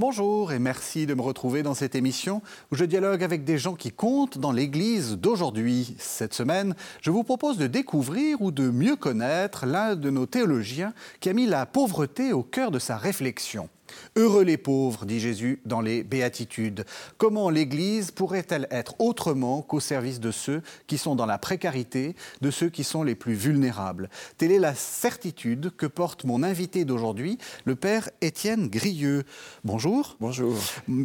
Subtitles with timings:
[0.00, 2.40] Bonjour et merci de me retrouver dans cette émission
[2.72, 5.94] où je dialogue avec des gens qui comptent dans l'Église d'aujourd'hui.
[5.98, 10.94] Cette semaine, je vous propose de découvrir ou de mieux connaître l'un de nos théologiens
[11.20, 13.68] qui a mis la pauvreté au cœur de sa réflexion.
[14.16, 16.84] Heureux les pauvres, dit Jésus dans les Béatitudes.
[17.18, 22.50] Comment l'Église pourrait-elle être autrement qu'au service de ceux qui sont dans la précarité, de
[22.50, 24.10] ceux qui sont les plus vulnérables?
[24.38, 29.24] Telle est la certitude que porte mon invité d'aujourd'hui, le Père Étienne Grieux.
[29.64, 30.16] Bonjour.
[30.20, 30.56] Bonjour.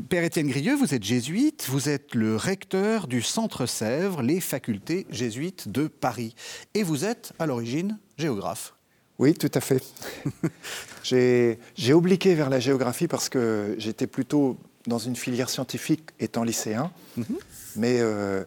[0.09, 5.08] Père Étienne Grieux, vous êtes jésuite, vous êtes le recteur du Centre Sèvres, les facultés
[5.09, 6.36] jésuites de Paris.
[6.73, 8.75] Et vous êtes, à l'origine, géographe.
[9.18, 9.82] Oui, tout à fait.
[11.03, 16.92] j'ai obliqué vers la géographie parce que j'étais plutôt dans une filière scientifique étant lycéen.
[17.17, 17.26] Mhm.
[17.78, 18.44] Mais euh,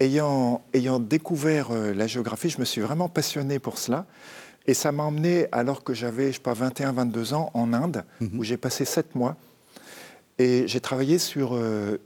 [0.00, 4.06] ayant, ayant, découvert euh, la géographie, je me suis vraiment passionné pour cela.
[4.66, 8.04] Et ça m'a emmené, alors que j'avais, je sais pas, 21, 22 ans, en Inde,
[8.20, 8.38] mhm.
[8.38, 9.36] où j'ai passé 7 mois.
[10.38, 11.98] Et j'ai travaillé sur euh,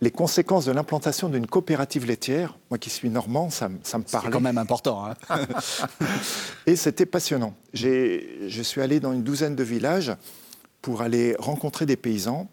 [0.00, 2.56] les conséquences de l'implantation d'une coopérative laitière.
[2.70, 4.26] Moi qui suis normand, ça, ça me parle.
[4.26, 5.06] C'est quand même important.
[5.06, 5.16] Hein.
[6.66, 7.54] et c'était passionnant.
[7.74, 10.12] Je suis allé dans une douzaine de villages
[10.82, 12.48] pour aller rencontrer des paysans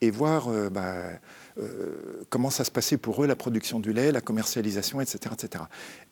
[0.00, 0.94] et voir euh, bah,
[1.58, 5.18] euh, comment ça se passait pour eux, la production du lait, la commercialisation, etc.
[5.32, 5.64] etc.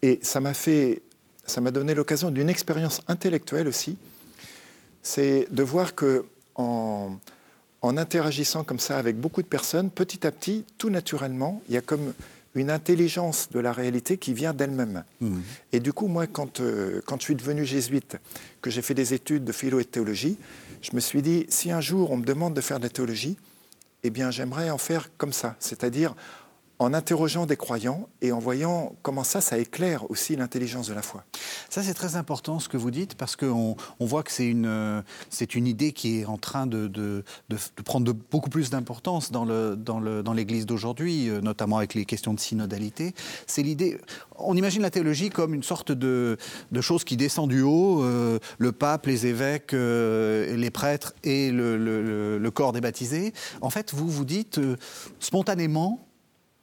[0.02, 1.02] Et ça m'a fait,
[1.46, 3.96] ça m'a donné l'occasion d'une expérience intellectuelle aussi.
[5.02, 7.16] C'est de voir que en,
[7.82, 11.76] en interagissant comme ça avec beaucoup de personnes, petit à petit, tout naturellement, il y
[11.76, 12.14] a comme
[12.54, 15.04] une intelligence de la réalité qui vient d'elle-même.
[15.20, 15.38] Mmh.
[15.72, 18.18] Et du coup, moi, quand, euh, quand je suis devenu jésuite,
[18.60, 20.36] que j'ai fait des études de philo et de théologie,
[20.82, 23.36] je me suis dit, si un jour on me demande de faire de la théologie,
[24.04, 26.14] eh bien, j'aimerais en faire comme ça, c'est-à-dire
[26.82, 31.02] en interrogeant des croyants et en voyant comment ça, ça éclaire aussi l'intelligence de la
[31.02, 31.24] foi.
[31.70, 35.02] Ça, c'est très important ce que vous dites, parce qu'on on voit que c'est une,
[35.30, 37.22] c'est une idée qui est en train de, de,
[37.84, 42.04] prendre beaucoup plus d'importance dans, le, dans, le, dans l'Église d'aujourd'hui, euh, notamment avec les
[42.04, 43.14] questions de synodalité.
[43.46, 44.00] C'est l'idée,
[44.36, 46.36] on imagine la théologie comme une sorte de,
[46.72, 51.50] de chose qui descend du haut, euh, le pape, les évêques, euh, les prêtres et
[51.50, 53.32] le, le, corps des baptisés.
[53.62, 54.60] En fait, vous vous dites
[55.20, 56.00] spontanément,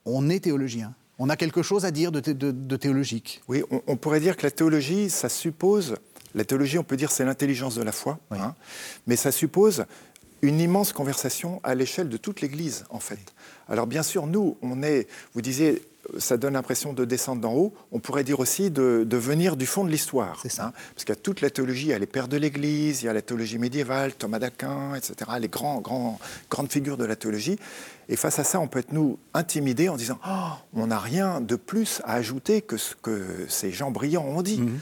[0.05, 0.93] on est théologien.
[1.17, 3.41] On a quelque chose à dire de, théologique.
[3.49, 5.95] Oui, on, pourrait dire que la théologie, ça suppose,
[6.33, 8.55] la théologie, on peut dire c'est l'intelligence de la foi, hein,
[9.05, 9.85] mais ça suppose
[10.41, 13.19] une immense conversation à l'échelle de toute l'Église, en fait.
[13.67, 15.81] Alors bien sûr, nous, on est, vous disiez,
[16.17, 17.73] ça donne l'impression de descendre d'en haut.
[17.91, 20.39] On pourrait dire aussi de, venir du fond de l'histoire.
[20.41, 20.67] C'est ça.
[20.67, 23.03] Hein, parce qu'il y a toute la théologie, il y a les pères de l'Église,
[23.03, 27.05] il y a la théologie médiévale, Thomas d'Aquin, etc., les grands, grands, grandes figures de
[27.05, 27.59] la théologie.
[28.09, 31.41] Et face à ça, on peut être, nous, intimidés en disant oh, on n'a rien
[31.41, 34.59] de plus à ajouter que ce que ces gens brillants ont dit.
[34.61, 34.79] Mhm.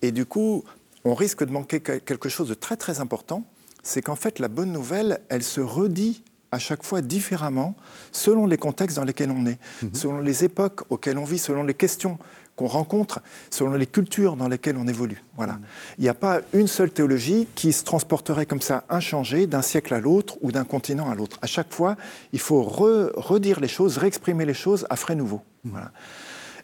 [0.00, 0.64] Et du coup,
[1.04, 3.44] on risque de manquer quelque chose de très, très important.
[3.82, 7.76] C'est qu'en fait, la bonne nouvelle, elle se redit à chaque fois différemment
[8.10, 9.94] selon les contextes dans lesquels on est, mhm.
[9.94, 12.18] selon les époques auxquelles on vit, selon les questions
[12.62, 15.22] qu'on rencontre, selon les cultures dans lesquelles on évolue.
[15.36, 15.58] Voilà.
[15.98, 19.92] Il n'y a pas une seule théologie qui se transporterait comme ça inchangée d'un siècle
[19.94, 21.38] à l'autre ou d'un continent à l'autre.
[21.42, 21.96] À chaque fois,
[22.32, 25.42] il faut redire les choses, réexprimer les choses à frais nouveaux.
[25.64, 25.90] Voilà.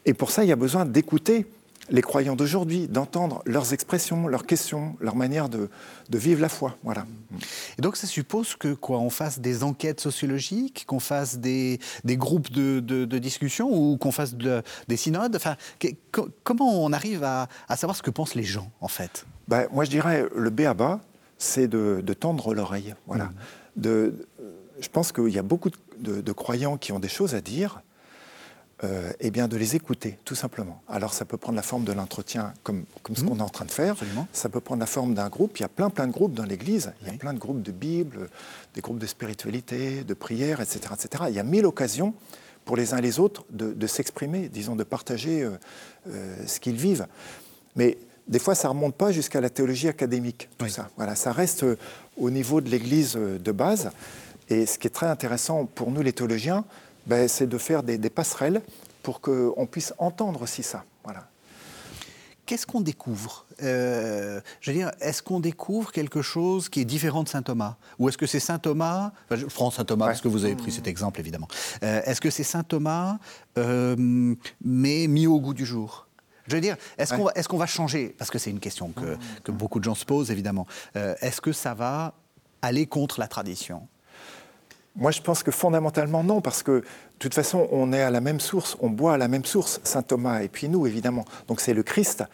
[0.06, 1.46] Et pour ça, il y a besoin d'écouter
[1.90, 5.68] les croyants d'aujourd'hui, d'entendre leurs expressions, leurs questions, leur manière de,
[6.12, 6.76] vivre la foi.
[6.82, 7.06] Voilà.
[7.78, 12.50] Et donc ça suppose que quoi, on fasse des enquêtes sociologiques, qu'on fasse des, groupes
[12.50, 15.36] de, discussion ou qu'on fasse des synodes?
[15.36, 15.56] Enfin,
[16.44, 19.26] comment on arrive à, savoir ce que pensent les gens en fait?
[19.48, 21.00] Ben, Moi je dirais le B à bas,
[21.38, 22.94] c'est de, tendre l'oreille.
[23.06, 23.30] Voilà.
[23.76, 24.10] Mmh.
[24.80, 27.82] Je pense qu'il y a beaucoup de croyants qui ont des choses à dire
[28.84, 30.80] euh, eh bien, de les écouter, tout simplement.
[30.88, 33.28] Alors, ça peut prendre la forme de l'entretien, comme, comme ce mmh.
[33.28, 33.96] qu'on est en train de faire.
[34.32, 35.58] Ça peut prendre la forme d'un groupe.
[35.58, 36.92] Il y a plein, plein de groupes dans l'Église.
[37.02, 38.28] Il y a plein de groupes de Bible,
[38.74, 41.24] des groupes de spiritualité, de prière, etc., etc.
[41.28, 42.14] Il y a mille occasions
[42.64, 45.50] pour les uns et les autres de, s'exprimer, disons, de partager euh,
[46.08, 47.06] euh, ce qu'ils vivent.
[47.74, 47.98] Mais
[48.28, 50.88] des fois, ça ne remonte pas jusqu'à la théologie académique, tout ça.
[50.96, 51.64] Voilà, ça reste
[52.16, 53.90] au niveau de l'Église de base.
[54.50, 56.64] Et ce qui est très intéressant pour nous, les théologiens,
[57.08, 58.62] ben, c'est de faire des, passerelles
[59.02, 60.84] pour qu'on puisse entendre aussi ça.
[61.04, 61.26] Voilà.
[62.44, 67.22] Qu'est-ce qu'on découvre euh, Je veux dire, est-ce qu'on découvre quelque chose qui est différent
[67.22, 69.12] de saint Thomas Ou est-ce que c'est saint Thomas
[69.54, 71.48] prends saint Thomas parce que vous avez pris cet exemple évidemment.
[71.82, 73.18] Euh, est-ce que c'est saint Thomas,
[73.58, 74.34] euh,
[74.64, 76.06] mais mis au goût du jour?
[76.46, 78.14] Je veux dire, est-ce qu'on va, est va, changer?
[78.16, 80.66] Parce que c'est une question que, que, beaucoup de gens se posent, évidemment.
[80.94, 82.14] est-ce que ça va
[82.62, 83.86] aller contre la tradition?
[84.98, 86.84] Moi, je pense que fondamentalement, non, parce que de
[87.20, 90.02] toute façon, on est à la même source, on boit à la même source, saint
[90.02, 91.24] Thomas et puis nous, évidemment.
[91.46, 92.24] Donc c'est le Christ.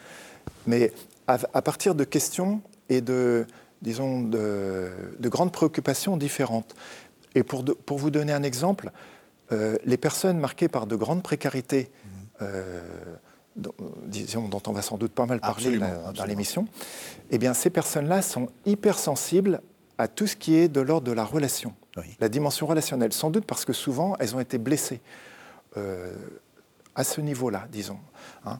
[0.65, 0.91] Mais
[1.27, 3.45] à, partir de questions et de,
[3.83, 4.89] disons, de,
[5.21, 6.75] grandes préoccupations différentes.
[7.35, 8.91] Et pour, pour vous donner un exemple,
[9.51, 11.91] euh, les personnes marquées par de grandes précarités,
[12.41, 12.81] euh,
[13.55, 13.73] dont,
[14.07, 16.67] disons, dont on va sans doute pas mal parler dans l'émission,
[17.29, 19.61] eh bien, ces personnes-là sont hypersensibles
[19.97, 21.73] à tout ce qui est de l'ordre de la relation,
[22.19, 25.01] la dimension relationnelle, sans doute parce que souvent elles ont été blessées
[25.77, 26.13] euh,
[26.95, 27.99] à ce niveau-là, disons.
[28.45, 28.59] Hein.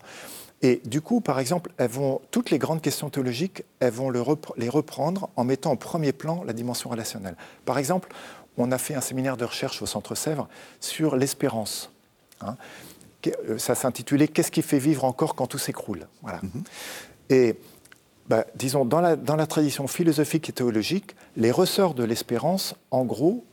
[0.62, 4.70] Et du coup, par exemple, elles vont, toutes les grandes questions théologiques, elles vont les
[4.70, 7.36] reprendre en mettant en premier plan la dimension relationnelle.
[7.66, 8.10] Par exemple,
[8.58, 10.48] on a fait un séminaire de recherche au Centre Sèvres
[10.80, 11.92] sur l'espérance.
[12.42, 12.56] Hein.
[13.50, 16.08] Euh, ça s'intitulait Qu'est-ce qui fait vivre encore quand tout s'écroule?
[16.22, 16.40] Voilà.
[16.40, 16.64] Mm-hmm.
[17.30, 17.60] Et
[18.28, 23.06] bah, disons, dans la, dans la, tradition philosophique et théologique, les ressorts de l'espérance, en
[23.06, 23.44] gros,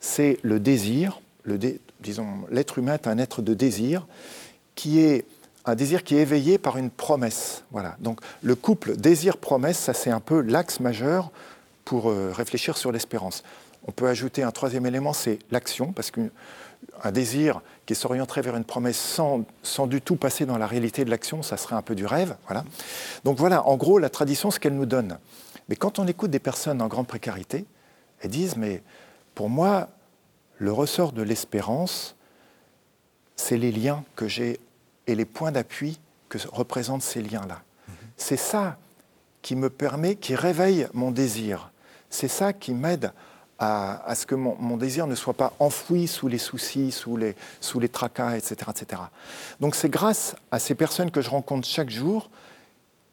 [0.00, 1.58] c'est le désir, le
[2.00, 4.06] disons, l'être humain est un être de désir,
[4.74, 5.24] qui est
[5.64, 7.64] un désir qui est éveillé par une promesse.
[7.70, 7.96] Voilà.
[8.00, 11.30] Donc le couple désir-promesse, ça c'est un peu l'axe majeur
[11.84, 13.42] pour euh, réfléchir sur l'espérance.
[13.86, 18.64] On peut ajouter un troisième élément, c'est l'action, parce qu'un désir qui s'orienterait vers une
[18.64, 21.94] promesse sans, sans, du tout passer dans la réalité de l'action, ça serait un peu
[21.94, 22.36] du rêve.
[22.44, 22.62] Voilà.
[23.24, 25.16] Donc voilà, en gros, la tradition, ce qu'elle nous donne.
[25.70, 27.64] Mais quand on écoute des personnes en grande précarité,
[28.20, 28.82] elles disent, mais
[29.34, 29.88] pour moi,
[30.58, 32.14] le ressort de l'espérance,
[33.36, 34.60] c'est les liens que j'ai
[35.06, 35.98] et les points d'appui
[36.28, 37.62] que représentent ces liens-là.
[37.88, 37.94] Mhm.
[38.18, 38.76] C'est ça
[39.40, 41.72] qui me permet, qui réveille mon désir.
[42.10, 43.12] C'est ça qui m'aide
[43.58, 47.80] à, ce que mon, désir ne soit pas enfoui sous les soucis, sous les, sous
[47.80, 48.70] les tracas, etc.
[48.70, 49.02] etc.
[49.60, 52.30] Donc c'est grâce à ces personnes que je rencontre chaque jour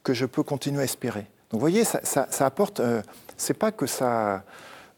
[0.03, 1.25] que je peux continuer à espérer.
[1.50, 3.01] Donc vous voyez, ça, apporte, euh,
[3.38, 4.44] c'est pas que ça,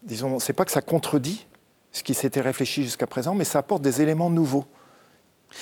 [0.02, 1.46] disons, c'est pas que ça contredit
[1.92, 4.66] ce qui s'était réfléchi jusqu'à présent, mais ça apporte des éléments nouveaux.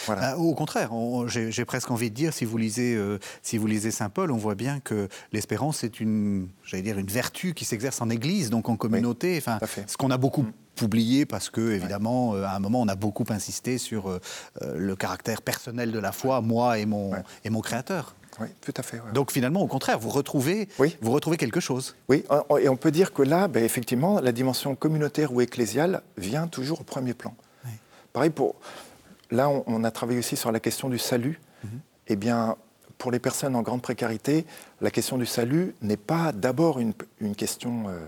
[0.08, 0.90] Euh, au contraire,
[1.28, 4.36] j'ai presque envie de dire, si vous lisez, euh, si vous lisez Saint Paul, on
[4.36, 8.68] voit bien que l'espérance est une, j'allais dire, une vertu qui s'exerce en Église, donc
[8.68, 9.36] en communauté.
[9.38, 10.84] enfin, ce qu'on a beaucoup mm.
[10.84, 14.18] oublié parce que, évidemment, euh, à un moment, on a beaucoup insisté sur
[14.62, 17.12] le caractère personnel de la foi, moi et mon,
[17.44, 18.14] et mon Créateur.
[18.38, 19.00] Oui, tout à fait.
[19.14, 20.68] Donc finalement, au contraire, vous retrouvez,
[21.00, 21.96] vous retrouvez quelque chose.
[22.08, 22.24] Oui,
[22.60, 26.82] et on peut dire que là, ben, effectivement, la dimension communautaire ou ecclésiale vient toujours
[26.82, 27.34] au premier plan.
[28.12, 28.54] Pareil pour
[29.30, 31.40] là, on, a travaillé aussi sur la question du salut.
[31.64, 31.80] Mhm.
[32.08, 32.56] Eh bien,
[32.98, 34.46] pour les personnes en grande précarité,
[34.80, 36.94] la question du salut n'est pas d'abord une,
[37.34, 37.88] question.
[37.88, 37.98] Euh,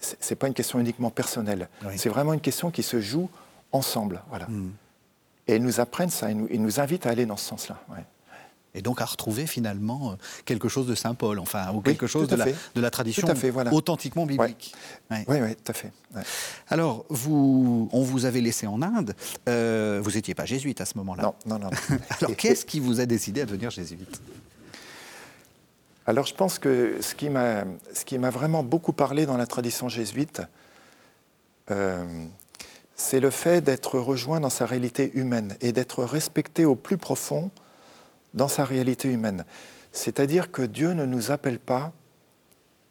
[0.00, 1.68] c'est pas une question uniquement personnelle.
[1.96, 3.30] C'est vraiment une question qui se joue
[3.72, 4.22] ensemble.
[4.28, 4.46] Voilà.
[4.48, 4.72] Mhm.
[5.46, 7.78] Et ils nous apprennent ça, ils nous, ils nous invitent à aller dans ce sens-là
[8.74, 12.28] et donc à retrouver finalement euh, quelque chose de Saint Paul, enfin, ou quelque chose
[12.28, 13.26] de la, de la, tradition
[13.72, 14.74] authentiquement biblique.
[15.10, 15.92] Oui, oui, tout à fait.
[16.68, 19.14] Alors, vous, on vous avait laissé en Inde,
[19.48, 21.22] euh, vous n'étiez pas jésuite à ce moment-là.
[21.22, 21.70] Non, non, non.
[22.20, 24.20] Alors, qu'est-ce qui vous a décidé à devenir jésuite?
[26.06, 30.42] Alors je pense que ce qui m'a vraiment beaucoup parlé dans la tradition jésuite,
[31.70, 32.04] euh,
[32.94, 37.50] c'est le fait d'être rejoint dans sa réalité humaine et d'être respecté au plus profond
[38.34, 39.44] dans sa réalité humaine.
[39.92, 41.92] C'est-à-dire que Dieu ne nous appelle pas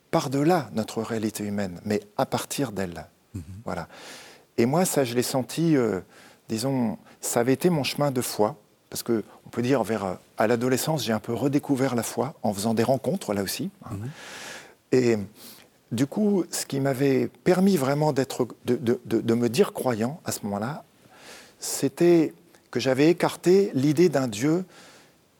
[0.09, 3.05] par-delà notre réalité humaine, mais à partir d'elle.
[3.33, 3.43] Mhm.
[3.65, 3.87] Voilà.
[4.57, 5.99] Et moi, ça, je l'ai senti, euh,
[6.49, 8.55] disons, ça avait été mon chemin de foi,
[8.89, 12.35] parce que on peut dire vers euh, à l'adolescence, j'ai un peu redécouvert la foi
[12.43, 13.69] en faisant des rencontres là aussi.
[13.85, 13.89] Hein.
[13.93, 14.09] Mhm.
[14.91, 15.17] Et
[15.91, 20.39] du coup, ce qui m'avait permis vraiment d'être, de, de, me dire croyant à ce
[20.43, 20.83] moment-là,
[21.59, 22.33] c'était
[22.71, 24.65] que j'avais écarté l'idée d'un Dieu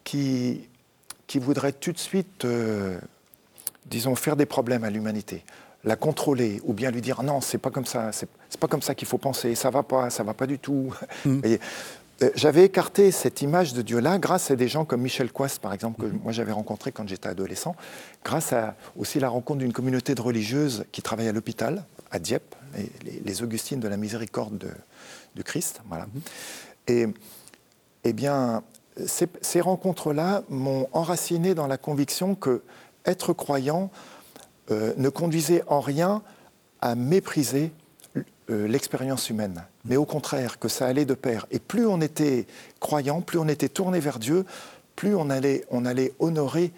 [0.03, 0.67] qui,
[1.27, 2.97] qui voudrait tout de suite, euh,
[3.85, 5.43] disons, faire des problèmes à l'humanité,
[5.83, 8.29] la contrôler, ou bien lui dire non, c'est pas comme ça, c'est
[8.59, 10.93] pas comme ça qu'il faut penser, ça va pas, ça va pas du tout.
[11.25, 11.41] Mm.
[12.21, 15.73] Euh, j'avais écarté cette image de Dieu-là grâce à des gens comme Michel Quast, par
[15.73, 16.19] exemple, que mm.
[16.21, 17.75] moi j'avais rencontré quand j'étais adolescent,
[18.23, 22.55] grâce à aussi la rencontre d'une communauté de religieuses qui travaillent à l'hôpital, à Dieppe,
[23.03, 24.59] les, Augustines de la Miséricorde
[25.35, 25.81] de, Christ.
[25.89, 26.05] Voilà.
[26.05, 26.19] Mm.
[26.87, 27.07] Et,
[28.03, 28.63] eh bien,
[29.05, 32.61] ces, rencontres-là m'ont enraciné dans la conviction que
[33.05, 33.89] être croyant
[34.71, 36.21] euh, ne conduisait en rien
[36.81, 37.71] à mépriser
[38.49, 41.45] euh, l'expérience humaine, mais au contraire que ça allait de pair.
[41.51, 42.45] Et plus on était
[42.79, 44.45] croyant, plus on était tourné vers Dieu,
[44.95, 46.71] plus on allait, on allait honorer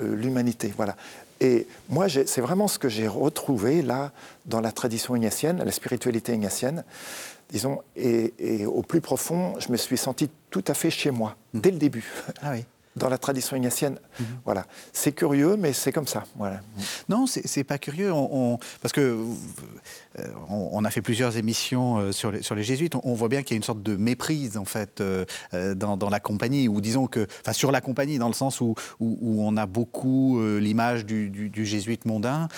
[0.00, 0.72] euh, l'humanité.
[0.76, 0.96] Voilà.
[1.40, 4.12] Et moi, c'est vraiment ce que j'ai retrouvé là
[4.46, 6.84] dans la tradition ignatienne, la spiritualité ignatienne
[7.52, 11.60] disons, et, au plus profond, je me suis senti tout à fait chez moi, hmm.
[11.60, 12.04] dès le début.
[12.42, 12.64] Ah oui.
[12.96, 13.98] dans la tradition ignatienne.
[14.20, 14.26] Mhm.
[14.44, 14.66] Voilà.
[14.92, 16.24] C'est curieux, mais c'est comme ça.
[16.36, 16.60] Voilà.
[17.08, 18.12] Non, c'est pas curieux.
[18.12, 19.00] On, parce que
[20.18, 22.94] euh, on, a fait plusieurs émissions euh, sur les, sur les jésuites.
[23.02, 25.24] On, voit bien qu'il y a une sorte de méprise, en fait, euh,
[25.74, 27.26] dans, la compagnie, ou disons que.
[27.40, 31.64] Enfin, sur la compagnie, dans le sens où, où, on a beaucoup l'image du, du,
[31.64, 32.48] jésuite mondain.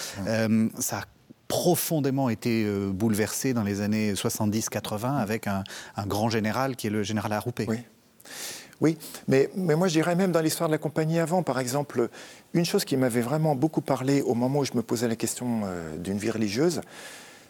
[0.80, 1.04] ça a
[1.54, 5.62] profondément été bouleversé dans les années 70-80 avec un,
[5.96, 7.66] un, grand général qui est le général Aroupé.
[7.68, 7.78] Oui.
[8.80, 12.08] Oui, mais, mais moi je dirais même dans l'histoire de la compagnie avant, par exemple,
[12.54, 15.62] une chose qui m'avait vraiment beaucoup parlé au moment où je me posais la question
[15.64, 16.80] euh, d'une vie religieuse,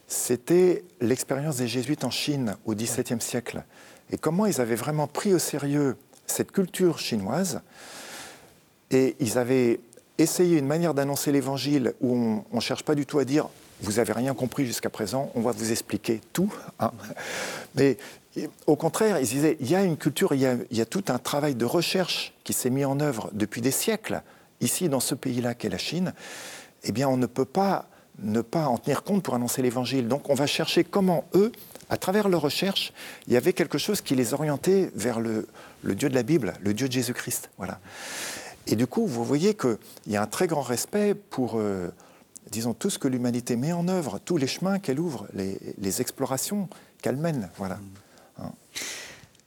[0.07, 3.65] c'était l'expérience des jésuites en Chine au XVIIe siècle.
[4.11, 5.97] Et comment ils avaient vraiment pris au sérieux
[6.27, 7.63] cette culture chinoise.
[8.91, 9.81] Et ils avaient
[10.19, 13.49] essayé une manière d'annoncer l'évangile où on ne cherche pas du tout à dire
[13.81, 16.53] vous n'avez rien compris jusqu'à présent, on va vous expliquer tout.
[16.81, 16.93] Hein.
[17.75, 17.97] Mais
[18.67, 21.55] au contraire, ils disaient, il y a une culture, il y a, tout un travail
[21.55, 24.23] de recherche qui s'est mis en œuvre depuis des siècles,
[24.61, 26.15] ici dans ce pays-là qu'est la Chine.
[26.85, 27.89] Eh bien, on ne peut pas
[28.21, 30.07] ne pas en tenir compte pour annoncer l'Évangile.
[30.07, 31.51] Donc, on va chercher comment eux,
[31.91, 32.93] à travers leur recherche,
[33.27, 35.49] il y avait quelque chose qui les orientait vers le,
[35.83, 37.51] Dieu de la Bible, le Dieu de Jésus-Christ.
[37.59, 37.81] Voilà.
[38.67, 39.77] Et du coup, vous voyez qu'il
[40.07, 41.89] y a un très grand respect pour, euh,
[42.51, 46.69] disons, tout ce que l'humanité met en œuvre, tous les chemins qu'elle ouvre, les, explorations
[47.03, 47.51] qu'elle mène.
[47.57, 47.79] Voilà.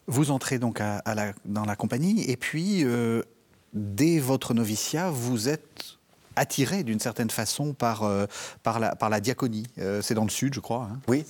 [0.07, 0.81] Vous entrez donc
[1.45, 3.23] dans la compagnie et puis, euh,
[3.73, 5.97] dès votre noviciat, vous êtes
[6.37, 8.25] attiré d'une certaine façon par, euh,
[8.63, 9.65] par, la, par la diaconie.
[9.79, 10.87] Euh, c'est dans le sud, je crois.
[10.91, 10.99] Hein.
[11.07, 11.25] Oui.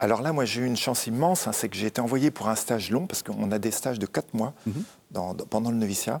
[0.00, 2.48] Alors là, moi, j'ai eu une chance immense, hein, c'est que j'ai été envoyé pour
[2.48, 4.84] un stage long, parce qu'on a des stages de 4 mois mhm.
[5.50, 6.20] pendant le noviciat.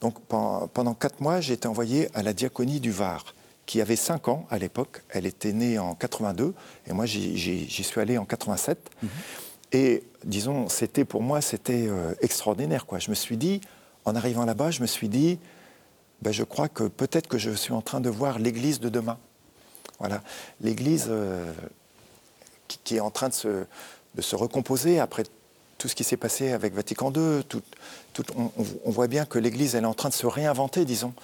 [0.00, 3.22] Donc pendant 4 mois, j'ai été envoyé à la diaconie du Var,
[3.70, 5.04] qui avait 5 ans à l'époque.
[5.10, 6.54] Elle était née en 82,
[6.88, 8.90] et moi, j'y suis allé en 87.
[9.70, 12.84] Et disons, c'était pour moi, c'était euh, extraordinaire.
[12.84, 12.98] Quoi.
[12.98, 13.60] Je me suis dit,
[14.04, 15.38] en arrivant là-bas, je me suis dit,
[16.20, 19.18] ben, je crois que peut-être que je suis en train de voir l'Église de demain.
[20.00, 20.20] Voilà,
[20.60, 21.52] l'Église euh,
[22.66, 23.66] qui, est en train de se,
[24.16, 25.22] de se, recomposer après
[25.80, 27.42] tout ce qui s'est passé avec Vatican II.
[27.48, 27.62] Tout,
[28.12, 31.14] tout, on, voit bien que l'Église, elle est en train de se réinventer, disons.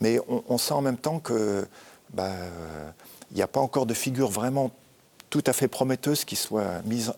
[0.00, 1.66] Mais on, sent en même temps que
[2.12, 2.32] ben,
[3.30, 4.72] il n'y a pas encore de figure vraiment
[5.30, 7.12] tout à fait prometteuse qui soit mise,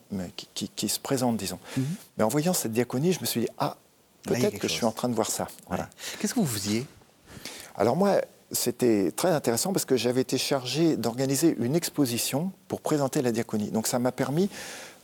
[0.54, 1.58] qui, qui, se présente, disons.
[1.76, 1.84] Mhm.
[2.18, 3.78] Mais en voyant cette diaconie, je me suis dit ah
[4.22, 5.48] peut-être que je suis en train de voir ça.
[5.68, 5.88] Voilà.
[6.20, 6.86] Qu'est-ce que vous faisiez?
[7.74, 8.20] Alors moi,
[8.52, 13.70] c'était très intéressant parce que j'avais été chargé d'organiser une exposition pour présenter la diaconie.
[13.70, 14.50] Donc ça m'a permis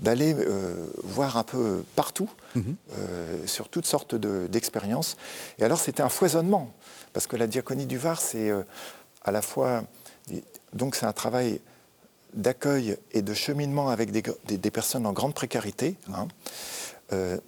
[0.02, 2.74] d'aller euh, voir un peu partout, mhm.
[2.98, 5.16] euh, sur toutes sortes d'expériences.
[5.58, 6.70] Et alors c'était un foisonnement,
[7.12, 8.62] parce que la diaconie du Var, c'est euh,
[9.24, 9.84] à la fois...
[10.72, 11.60] Donc c'est un travail
[12.34, 16.28] d'accueil et de cheminement avec des, personnes en grande précarité, hein,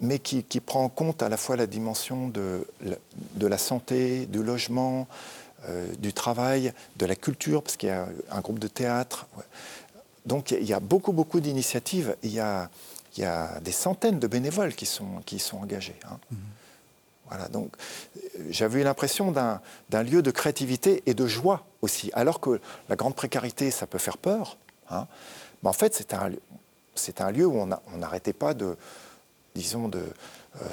[0.00, 2.66] mais qui, prend en compte à la fois la dimension de,
[3.36, 5.06] de la santé, du logement,
[6.00, 9.26] du travail, de la culture, parce qu'il y a un groupe de théâtre.
[10.26, 12.16] Donc il y a beaucoup, beaucoup d'initiatives.
[12.22, 12.70] Il, y a,
[13.16, 15.96] il y a des centaines de bénévoles qui sont, qui sont engagés.
[16.04, 16.18] Hein.
[16.30, 16.36] Mmh.
[17.28, 17.74] Voilà, donc
[18.50, 22.10] j'avais eu l'impression d'un lieu de créativité et de joie aussi.
[22.12, 24.58] Alors que la grande précarité, ça peut faire peur,
[24.90, 25.06] Hein.
[25.62, 26.30] Mais en fait, c'était un,
[27.18, 28.76] un, lieu où on n'arrêtait pas de,
[29.54, 30.02] disons, de,
[30.60, 30.68] euh,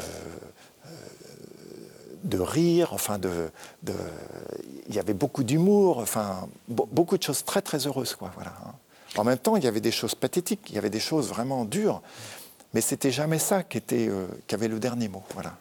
[2.23, 3.49] de rire, enfin, de,
[3.83, 3.93] de,
[4.87, 8.53] il y avait beaucoup d'humour, enfin, beaucoup de choses très, très heureuses, quoi, voilà.
[8.65, 8.73] Hein.
[9.17, 11.65] En même temps, il y avait des choses pathétiques, il y avait des choses vraiment
[11.65, 12.01] dures,
[12.73, 15.57] mais c'était jamais ça qui, était, euh, qui avait le dernier mot, voilà.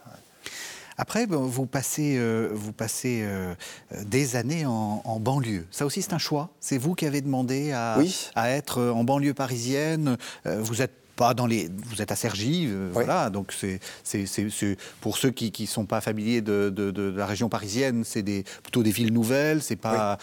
[0.97, 3.54] Après, vous passez, euh, vous passez euh,
[4.02, 5.66] des années en, banlieue.
[5.71, 6.50] Ça aussi, c'est un choix.
[6.61, 7.97] C'est vous qui avez demandé à,
[8.35, 10.19] à être en banlieue parisienne.
[10.45, 13.28] Vous êtes pas dans les, vous êtes à Cergy, voilà.
[13.28, 18.04] Donc c'est, c'est, pour ceux qui ne sont pas familiers de, de, la région parisienne,
[18.06, 19.62] c'est des, plutôt des villes nouvelles.
[19.62, 20.16] C'est pas,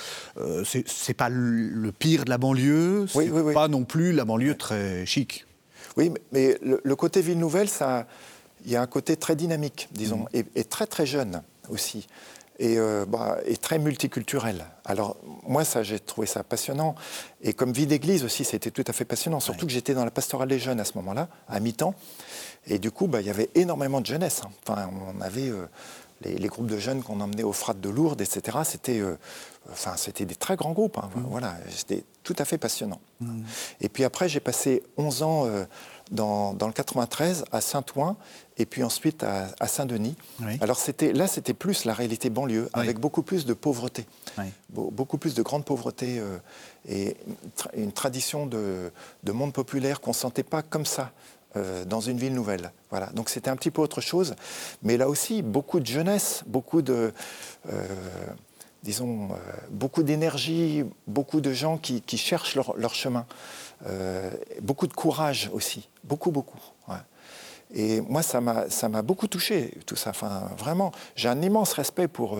[0.65, 3.05] c'est, pas le pire de la banlieue.
[3.07, 5.45] C'est pas non plus la banlieue très chic.
[5.97, 8.07] Oui, mais le, le côté ville nouvelle, ça
[8.65, 10.43] il y a un côté très dynamique, disons, mm.
[10.55, 12.07] et, très très jeune aussi,
[12.59, 14.65] et, euh, bah, et, très multiculturel.
[14.85, 16.95] Alors moi, ça, j'ai trouvé ça passionnant,
[17.41, 20.11] et comme vie d'église aussi, c'était tout à fait passionnant, surtout que j'étais dans la
[20.11, 21.93] pastorale des jeunes à ce moment-là, à mi-temps,
[22.67, 24.41] et du coup, bah, il y avait énormément de jeunesse.
[24.43, 24.49] Hein.
[24.67, 25.67] Enfin, on avait euh,
[26.21, 28.59] les, groupes de jeunes qu'on emmenait aux frates de Lourdes, etc.
[28.63, 29.17] C'était, euh,
[29.71, 30.97] enfin, c'était des très grands groupes.
[30.97, 31.09] Hein.
[31.15, 31.21] Mm.
[31.29, 32.99] Voilà, c'était tout à fait passionnant.
[33.19, 33.41] Mm.
[33.81, 35.47] Et puis après, j'ai passé 11 ans
[36.11, 38.15] dans, le 93 à Saint-Ouen
[38.57, 40.15] et puis ensuite à, Saint-Denis.
[40.61, 44.05] Alors c'était, là, c'était plus la réalité banlieue, avec beaucoup plus de pauvreté,
[44.69, 46.37] beaucoup plus de grande pauvreté euh,
[46.87, 47.17] et
[47.75, 48.91] une tradition de,
[49.31, 51.11] monde populaire qu'on ne sentait pas comme ça
[51.57, 52.71] euh, dans une ville nouvelle.
[52.89, 53.07] Voilà.
[53.07, 54.35] Donc c'était un petit peu autre chose,
[54.83, 57.13] mais là aussi beaucoup de jeunesse, beaucoup de,
[57.71, 57.83] euh,
[58.83, 59.35] disons, euh,
[59.69, 63.25] beaucoup d'énergie, beaucoup de gens qui, cherchent leur, chemin,
[64.61, 66.59] beaucoup de courage aussi, beaucoup beaucoup.
[67.73, 70.11] Et moi ça m'a beaucoup touché tout ça.
[70.11, 72.37] Enfin vraiment, j'ai un immense respect pour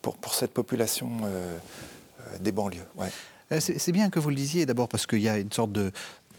[0.00, 1.10] pour, pour cette population
[2.40, 2.88] des banlieues.
[2.96, 3.10] Ouais.
[3.58, 5.90] C'est bien que vous le disiez d'abord parce qu'il y a une sorte de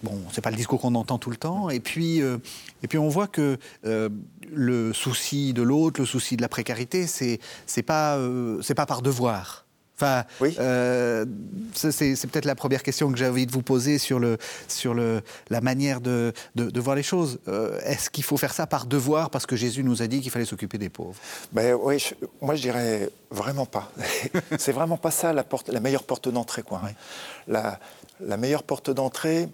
[0.03, 2.37] bon, c'est pas le discours qu'on entend tout le temps, et puis euh,
[2.83, 4.09] et puis on voit que euh,
[4.51, 8.85] le souci de l'autre, le souci de la précarité, c'est c'est pas euh, c'est pas
[8.85, 9.65] par devoir.
[9.95, 10.55] Enfin, Oui.
[11.75, 15.21] c'est peut-être la première question que j'ai envie de vous poser sur le sur le
[15.51, 17.39] la manière de de, de voir les choses.
[17.85, 20.45] Est-ce qu'il faut faire ça par devoir parce que Jésus nous a dit qu'il fallait
[20.45, 21.19] s'occuper des pauvres?
[21.51, 23.91] Ben, oui, je- moi je dirais vraiment pas.
[24.57, 26.63] c'est vraiment pas ça la, porte, la meilleure porte d'entrée.
[26.63, 26.81] Quoi.
[26.83, 26.91] Oui.
[27.47, 27.79] la,
[28.19, 29.49] la meilleure porte d'entrée,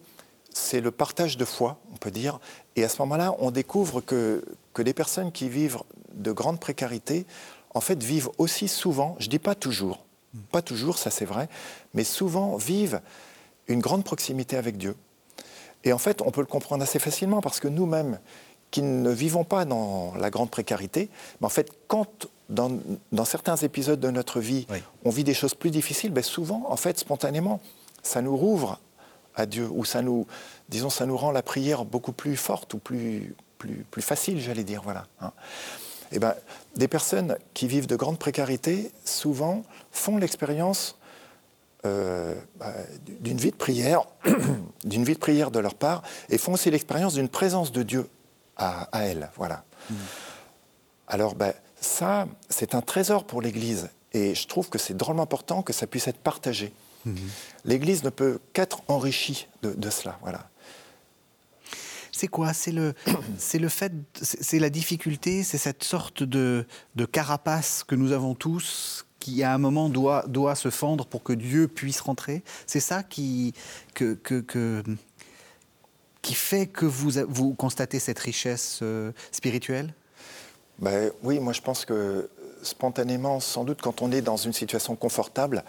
[0.58, 2.40] c'est le partage de foi, on peut dire.
[2.76, 5.78] Et à ce moment-là, on découvre que, que les personnes qui vivent
[6.14, 7.26] de grande précarité,
[7.74, 10.04] en fait, vivent aussi souvent, je dis pas toujours,
[10.52, 11.48] pas toujours, ça c'est vrai,
[11.94, 13.02] mais souvent vivent
[13.68, 14.96] une grande proximité avec Dieu.
[15.84, 18.20] Et en fait, on peut le comprendre assez facilement parce que nous-mêmes,
[18.72, 21.10] qui ne vivons pas dans la grande précarité,
[21.40, 22.72] mais en fait, quand dans,
[23.12, 24.80] dans certains épisodes de notre vie, Oui.
[25.06, 27.62] on vit des choses plus difficiles, ben souvent, en fait, spontanément,
[28.04, 28.80] ça nous rouvre
[29.38, 30.28] à Dieu, ou ça nous,
[30.68, 34.64] disons, ça nous rend la prière beaucoup plus forte ou plus, plus, plus facile, j'allais
[34.64, 35.06] dire, voilà.
[35.22, 35.32] hein.
[36.12, 36.36] Eh ben,
[36.76, 40.98] des personnes qui vivent de grande précarité, souvent, font l'expérience
[41.86, 42.74] euh, bah,
[43.20, 44.06] d'une vie de prière,
[44.86, 48.10] d'une vie de prière de leur part, et font aussi l'expérience d'une présence de Dieu
[48.56, 49.30] à, à elles.
[49.36, 49.64] Voilà.
[51.08, 55.62] Alors, ben, ça, c'est un trésor pour l'Église, et je trouve que c'est drôlement important
[55.62, 56.74] que ça puisse être partagé.
[57.66, 60.18] L'Église ne peut qu'être enrichie de, de cela.
[60.22, 60.50] Voilà.
[62.12, 62.54] C'est quoi?
[62.54, 62.94] C'est le,
[63.38, 68.34] c'est le fait, c'est la difficulté, c'est cette sorte de, de carapace que nous avons
[68.36, 72.44] tous qui à un moment doit, doit se fendre pour que Dieu puisse rentrer?
[72.66, 73.54] C'est ça qui,
[73.94, 74.84] que, que, que-
[76.22, 79.94] qui fait que vous, vous constatez cette richesse euh, spirituelle?
[80.80, 82.30] Ben, oui, moi je pense que
[82.62, 85.64] spontanément, sans doute quand on est dans une situation confortable,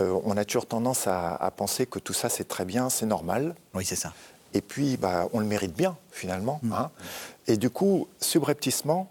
[0.00, 3.06] euh, on a toujours tendance à, à penser que tout ça c'est très bien, c'est
[3.06, 3.54] normal.
[3.74, 4.12] Oui, c'est ça.
[4.54, 6.60] Et puis, bah, on le mérite bien, finalement.
[6.72, 6.90] hein.
[7.46, 9.10] Et du coup, subrepticement,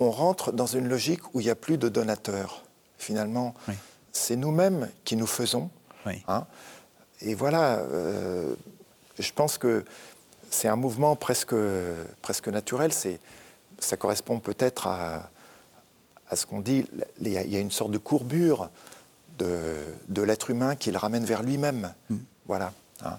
[0.00, 2.62] on rentre dans une logique où il n'y a plus de donateurs.
[2.98, 3.74] Finalement, Oui.
[4.12, 5.68] c'est nous-mêmes qui nous faisons.
[6.06, 6.22] Oui.
[6.28, 6.46] hein.
[7.20, 8.54] Et voilà, euh,
[9.18, 9.84] je pense que
[10.50, 11.54] c'est un mouvement presque,
[12.22, 12.92] presque naturel.
[13.78, 15.28] Ça correspond peut-être à,
[16.30, 16.86] à ce qu'on dit.
[17.20, 18.70] Il y a une sorte de courbure
[19.38, 19.76] de,
[20.08, 21.92] de l'être humain qui le ramène vers lui-même.
[22.10, 22.16] Mm.
[22.46, 22.72] Voilà.
[23.04, 23.18] hein.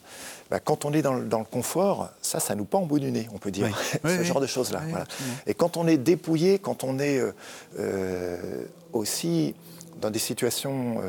[0.49, 2.99] Ben, quand on est dans le, dans le confort, ça, ça nous pend au bout
[2.99, 3.67] du nez, on peut dire.
[3.67, 3.73] Oui.
[3.91, 4.25] Ce Oui, oui.
[4.25, 4.81] genre de choses-là.
[4.89, 5.05] Voilà.
[5.45, 7.31] Et quand on est dépouillé, quand on est euh,
[7.77, 9.55] euh, aussi
[9.99, 11.01] dans des situations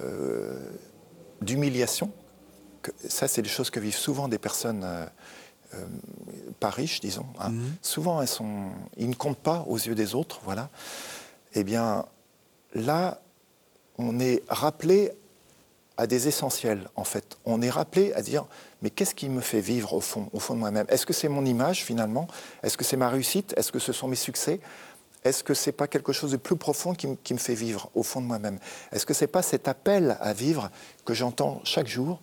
[0.00, 0.58] euh,
[1.40, 2.10] d'humiliation,
[3.08, 4.86] ça, c'est des choses que vivent souvent des personnes
[6.60, 7.26] pas riches, disons.
[7.38, 7.50] hein.
[7.50, 7.74] Mhm.
[7.82, 10.70] Souvent, elles sont, ils ne comptent pas aux yeux des autres, voilà.
[11.54, 12.06] Eh bien,
[12.74, 13.20] là,
[13.98, 15.12] on est rappelé
[15.96, 17.38] à des essentiels, en fait.
[17.46, 18.44] On est rappelé à dire,
[18.82, 20.86] mais qu'est-ce qui me fait vivre au fond, au fond de moi-même?
[20.90, 22.28] Est-ce que c'est mon image, finalement?
[22.62, 23.54] Est-ce que c'est ma réussite?
[23.56, 24.60] Est-ce que ce sont mes succès?
[25.24, 28.20] Est-ce que c'est pas quelque chose de plus profond qui, me- fait vivre au fond
[28.20, 28.58] de moi-même?
[28.92, 30.70] Est-ce que c'est pas cet appel à vivre
[31.04, 32.20] que j'entends chaque jour?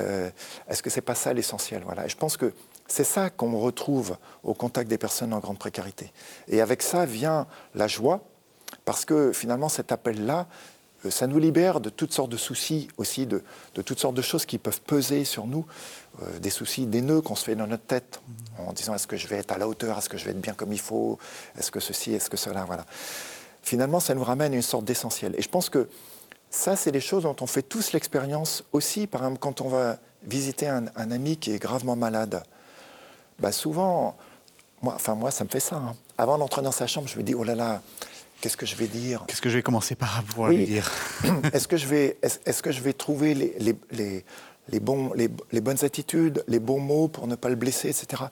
[0.00, 0.30] Euh,
[0.68, 1.82] Est-ce que c'est pas ça l'essentiel?
[1.84, 2.06] Voilà.
[2.06, 2.54] Je pense que
[2.86, 6.12] c'est ça qu'on retrouve au contact des personnes en grande précarité.
[6.48, 8.20] Et avec ça vient la joie,
[8.84, 10.46] parce que finalement cet appel-là,
[11.10, 13.42] ça nous libère de toutes sortes de soucis aussi, de,
[13.74, 15.66] toutes sortes de choses qui peuvent peser sur nous,
[16.22, 18.20] euh, des soucis, des nœuds qu'on se fait dans notre tête,
[18.58, 20.40] en disant est-ce que je vais être à la hauteur, est-ce que je vais être
[20.40, 21.18] bien comme il faut,
[21.58, 22.86] est-ce que ceci, est-ce que cela, voilà.
[23.62, 25.34] Finalement, ça nous ramène à une sorte d'essentiel.
[25.38, 25.88] Et je pense que
[26.50, 29.98] ça, c'est des choses dont on fait tous l'expérience aussi, par exemple, quand on va
[30.22, 32.42] visiter un, un ami qui est gravement malade.
[33.38, 34.16] Bah souvent,
[34.82, 35.76] moi, enfin moi, ça me fait ça.
[35.76, 35.94] hein.
[36.16, 37.82] Avant d'entrer dans sa chambre, je me dis, oh là là,
[38.44, 39.24] qu'est-ce que je vais dire?
[39.26, 40.58] Qu'est-ce que je vais commencer par pouvoir Oui.
[40.58, 40.90] lui dire?
[41.54, 44.22] Est-ce que je vais, est-ce, est-ce que je vais trouver les, les, les,
[44.68, 48.24] les bons, les, les bonnes attitudes, les bons mots pour ne pas le blesser, etc.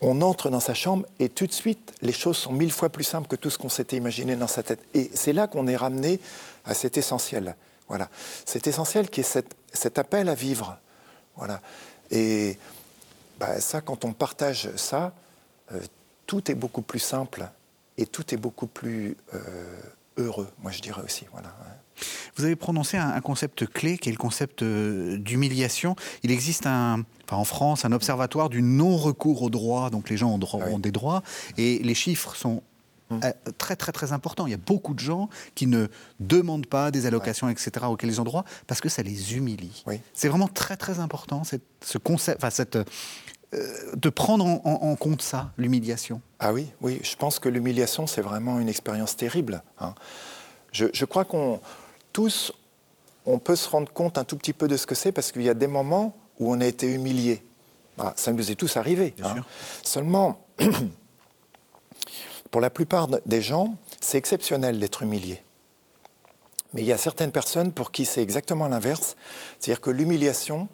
[0.00, 3.04] On entre dans sa chambre et tout de suite, les choses sont mille fois plus
[3.04, 4.80] simples que tout ce qu'on s'était imaginé dans sa tête.
[4.94, 6.18] Et c'est là qu'on est ramené
[6.64, 7.54] à cet essentiel.
[7.86, 8.08] Voilà.
[8.46, 10.76] Cet essentiel qui est cet, cet appel à vivre.
[11.36, 11.60] Voilà.
[12.10, 12.58] Et
[13.38, 15.14] bah, ça, quand on partage ça,
[15.70, 15.78] euh,
[16.26, 17.48] tout est beaucoup plus simple
[17.98, 19.38] et tout est beaucoup plus euh,
[20.16, 21.24] heureux, moi je dirais aussi.
[21.32, 21.54] Voilà.
[22.36, 25.96] vous avez prononcé un, concept clé qui est le concept euh, d'humiliation.
[26.22, 30.38] Il existe un, en France un observatoire du non-recours aux droits, donc les gens ont,
[30.38, 31.22] droit, ah des droits,
[31.56, 32.62] et les chiffres sont
[33.10, 33.20] hum.
[33.24, 34.46] euh, très très très importants.
[34.46, 35.88] Il y a beaucoup de gens qui ne
[36.20, 39.84] demandent pas des allocations, etc., auxquelles ils ont droit, parce que ça les humilie.
[40.12, 42.78] C'est vraiment très très important, cette, ce concept, enfin, cette,
[43.52, 48.58] de prendre en, compte ça, l'humiliation Ah oui, oui, je pense que l'humiliation, c'est vraiment
[48.58, 49.62] une expérience terrible.
[49.78, 49.94] Hein.
[50.72, 51.60] Je, crois qu'on
[52.12, 52.52] tous,
[53.24, 55.42] on peut se rendre compte un tout petit peu de ce que c'est, parce qu'il
[55.42, 57.42] y a des moments où on a été humilié.
[57.98, 59.14] Ah, ça nous est tous arrivé.
[59.22, 59.36] Hein.
[59.82, 60.44] Seulement,
[62.50, 65.42] pour la plupart des gens, c'est exceptionnel d'être humilié.
[66.74, 69.16] Mais il y a certaines personnes pour qui c'est exactement l'inverse.
[69.58, 70.68] C'est-à-dire que l'humiliation,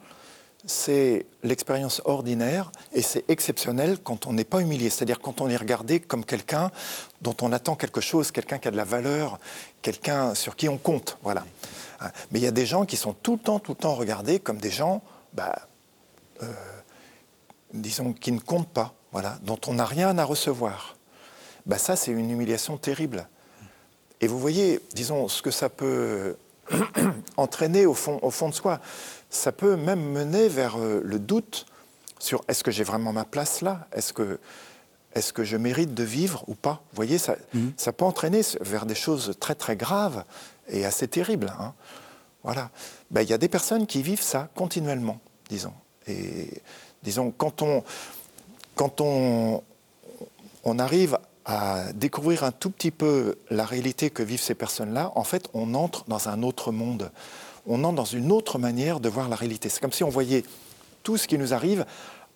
[0.64, 5.56] c'est l'expérience ordinaire et c'est exceptionnel quand on n'est pas humilié, c'est-à-dire quand on est
[5.56, 6.70] regardé comme quelqu'un
[7.20, 9.38] dont on attend quelque chose, quelqu'un qui a de la valeur,
[9.82, 11.18] quelqu'un sur qui on compte.
[11.22, 11.44] Voilà.
[12.30, 14.40] Mais il y a des gens qui sont tout le temps, tout le temps regardés
[14.40, 15.68] comme des gens, bah,
[16.42, 16.52] euh,
[17.72, 20.96] disons, qui ne comptent pas, voilà, dont on n'a rien à recevoir.
[21.66, 23.28] Bah, ça, c'est une humiliation terrible.
[24.20, 26.36] Et vous voyez, disons, ce que ça peut
[27.36, 28.80] entraîner au fond, au fond de soi
[29.32, 31.66] ça peut même mener vers euh, le doute
[32.18, 33.88] sur est-ce que j'ai vraiment ma place là?
[33.92, 34.38] Est-ce que,
[35.14, 36.82] est que je mérite de vivre ou pas?
[36.92, 37.36] Vous voyez, ça,
[37.76, 40.24] ça peut entraîner vers des choses très très graves
[40.68, 41.52] et assez terribles.
[41.58, 41.72] Hein.
[42.44, 42.70] Voilà.
[43.10, 45.72] Ben, il y a des personnes qui vivent ça continuellement, disons.
[46.06, 46.62] Et
[47.02, 47.82] disons, quand on,
[48.76, 49.62] quand on,
[50.62, 55.24] on arrive à découvrir un tout petit peu la réalité que vivent ces personnes-là, en
[55.24, 57.10] fait, on entre dans un autre monde
[57.66, 59.68] on entre dans une autre manière de voir la réalité.
[59.68, 60.44] C'est comme si on voyait
[61.02, 61.84] tout ce qui nous arrive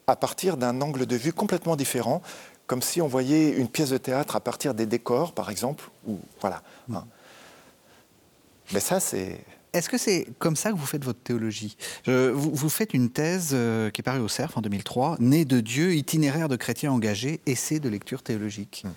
[0.07, 2.23] à partir d'un angle de vue complètement différent,
[2.67, 6.19] comme si on voyait une pièce de théâtre à partir des décors, par exemple, ou
[6.41, 6.63] voilà.
[6.93, 7.05] Hein.
[8.73, 9.41] Mais ça, c'est.
[9.77, 11.77] Est-ce que c'est comme ça que vous faites votre théologie?
[12.07, 15.95] Vous, faites une thèse euh, qui est parue au CERF en 2003, Né de Dieu,
[15.95, 18.85] itinéraire de chrétiens engagés, essai de lecture théologique.
[18.85, 18.91] Hmm.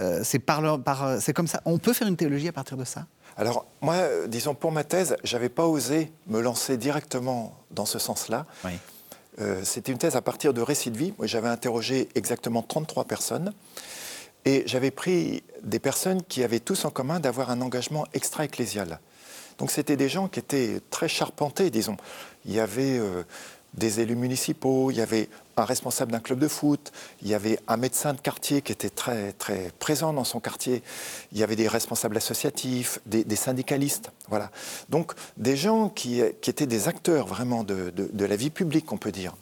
[0.00, 1.62] Euh, c'est par, par, comme ça.
[1.64, 3.06] On peut faire une théologie à partir de ça?
[3.36, 7.86] Alors moi, euh, disons, pour ma thèse, je n'avais pas osé me lancer directement dans
[7.86, 8.46] ce sens-là.
[9.40, 11.12] Euh, c'était une thèse à partir de récits de vie.
[11.22, 13.52] J'avais interrogé exactement 33 personnes.
[14.44, 19.00] Et j'avais pris des personnes qui avaient tous en commun d'avoir un engagement extra-ecclésial.
[19.58, 21.96] Donc c'était des gens qui étaient très charpentés, disons.
[22.44, 23.22] Il y avait euh,
[23.74, 27.58] des élus municipaux, il y avait un responsable d'un club de foot, il y avait
[27.68, 30.82] un médecin de quartier qui était très, très présent dans son quartier,
[31.32, 34.10] il y avait des responsables associatifs, des, syndicalistes.
[34.28, 34.50] Voilà.
[34.88, 39.34] Donc des gens qui, étaient des acteurs vraiment de, la vie publique, on peut dire.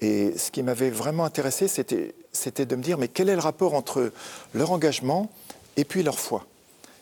[0.00, 3.74] Et ce qui m'avait vraiment intéressé, c'était de me dire, mais quel est le rapport
[3.74, 4.12] entre
[4.54, 5.30] leur engagement
[5.76, 6.46] et puis leur foi?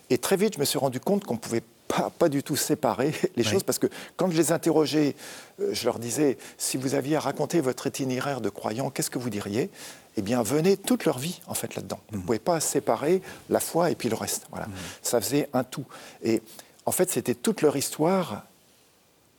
[0.09, 3.43] Et très vite, je me suis rendu compte qu'on pouvait pas, du tout séparer les
[3.43, 5.15] choses, parce que quand je les interrogeais,
[5.61, 9.19] euh, je leur disais, si vous aviez à raconter votre itinéraire de croyant, qu'est-ce que
[9.19, 9.71] vous diriez?
[10.17, 12.01] Eh bien, venez toute leur vie, en fait, là-dedans.
[12.11, 12.27] Vous ne mhm.
[12.27, 14.47] pouvez pas séparer la foi et puis le reste.
[14.51, 14.67] Voilà.
[14.67, 14.75] Mhm.
[15.03, 15.85] Ça faisait un tout.
[16.23, 16.43] Et
[16.87, 18.45] en fait, c'était toute leur histoire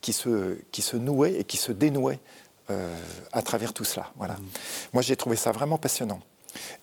[0.00, 2.20] qui se, qui se nouait et qui se dénouait
[2.70, 2.96] euh,
[3.32, 4.12] à travers tout cela.
[4.16, 4.34] Voilà.
[4.34, 4.46] Mhm.
[4.92, 6.20] Moi, j'ai trouvé ça vraiment passionnant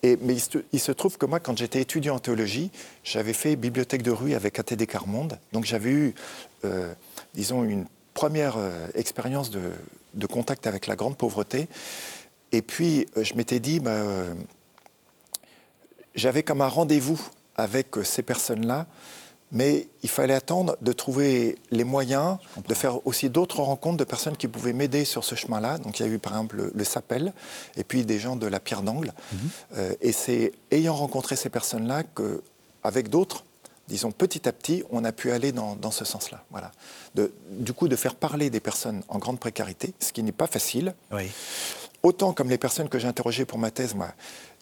[0.04, 0.36] mais
[0.72, 2.72] il se, trouve que moi, quand j'étais étudiant en théologie,
[3.04, 5.40] j'avais fait bibliothèque de rue avec ATD Carmonde.
[5.52, 6.16] Donc j'avais eu,
[6.64, 6.94] euh,
[7.34, 11.68] disons, une première euh, expérience de, contact avec la grande pauvreté.
[12.52, 14.04] Et puis, euh, je m'étais dit, bah,
[16.16, 17.22] j'avais comme un rendez-vous
[17.58, 18.88] avec ces personnes-là
[19.56, 22.38] mais il fallait attendre de trouver les moyens
[22.68, 25.78] de faire aussi d'autres rencontres de personnes qui pouvaient m'aider sur ce chemin-là.
[25.78, 27.34] Donc il y a eu par exemple le, Sapel
[27.78, 29.14] et puis des gens de la Pierre d'Angle.
[29.32, 29.40] Mhm.
[29.78, 33.46] Euh, et c'est ayant rencontré ces personnes-là qu'avec d'autres,
[33.88, 36.44] disons petit à petit, on a pu aller dans, ce sens-là.
[36.52, 36.72] Voilà.
[37.52, 40.94] du coup, de faire parler des personnes en grande précarité, ce qui n'est pas facile.
[42.04, 44.10] Autant comme les personnes que j'ai interrogées pour ma thèse, moi,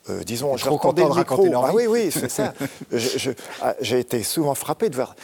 [0.09, 1.47] euh, disons, je leur le micro.
[1.63, 2.53] Ah oui, oui, c'est ça.
[3.61, 5.15] Ah, j'ai été souvent frappé de voir,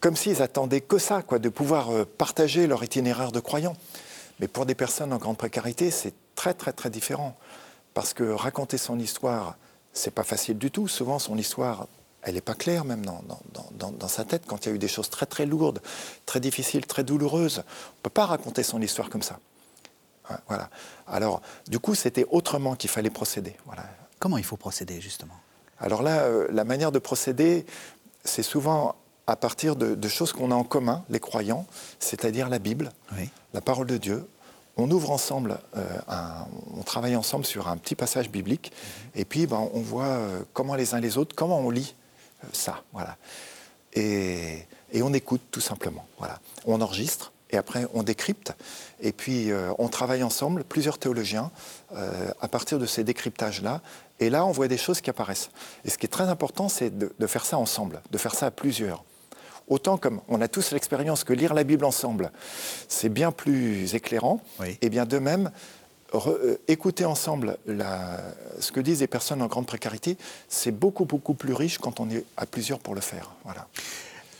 [0.00, 3.76] comme s'ils attendaient que ça, quoi, de pouvoir euh, partager leur itinéraire de croyants.
[4.40, 7.36] Mais pour des personnes en grande précarité, c'est très, très, très différent.
[7.94, 9.56] Parce que raconter son histoire,
[9.92, 10.88] c'est pas facile du tout.
[10.88, 11.86] Souvent, son histoire,
[12.22, 13.22] elle n'est pas claire même dans,
[13.72, 14.42] dans, dans, sa tête.
[14.46, 15.80] Quand il y a eu des choses très, très lourdes,
[16.26, 19.38] très difficiles, très douloureuses, on ne peut pas raconter son histoire comme ça.
[20.48, 20.70] Voilà.
[21.06, 23.54] Alors, du coup, c'était autrement qu'il fallait procéder.
[23.66, 23.84] Voilà.
[24.22, 25.34] Comment il faut procéder, justement?
[25.80, 27.66] Alors là, euh, la manière de procéder,
[28.22, 28.94] c'est souvent
[29.26, 31.66] à partir de, choses qu'on a en commun, les croyants,
[31.98, 32.92] c'est-à-dire la Bible,
[33.52, 34.24] la parole de Dieu.
[34.76, 35.84] On ouvre ensemble, euh,
[36.72, 39.20] on travaille ensemble sur un petit passage biblique, mhm.
[39.20, 41.96] et puis ben, on voit euh, comment les uns les autres, comment on lit
[42.52, 42.84] ça.
[42.92, 43.16] Voilà.
[43.92, 46.06] et, et on écoute tout simplement.
[46.18, 46.38] Voilà.
[46.64, 48.54] On enregistre et après on décrypte.
[49.00, 51.50] Et puis euh, on travaille ensemble, plusieurs théologiens,
[51.94, 53.80] euh, à partir de ces décryptages-là.
[54.22, 55.50] Et là, on voit des choses qui apparaissent.
[55.84, 58.46] Et ce qui est très important, c'est de, de, faire ça ensemble, de faire ça
[58.46, 59.02] à plusieurs.
[59.66, 62.30] Autant comme on a tous l'expérience que lire la Bible ensemble,
[62.86, 64.78] c'est bien plus éclairant, oui.
[64.80, 65.50] et bien de même,
[66.12, 68.20] re, euh, écouter ensemble la,
[68.60, 70.16] ce que disent les personnes en grande précarité,
[70.48, 73.32] c'est beaucoup, beaucoup plus riche quand on est à plusieurs pour le faire.
[73.44, 73.66] Voilà.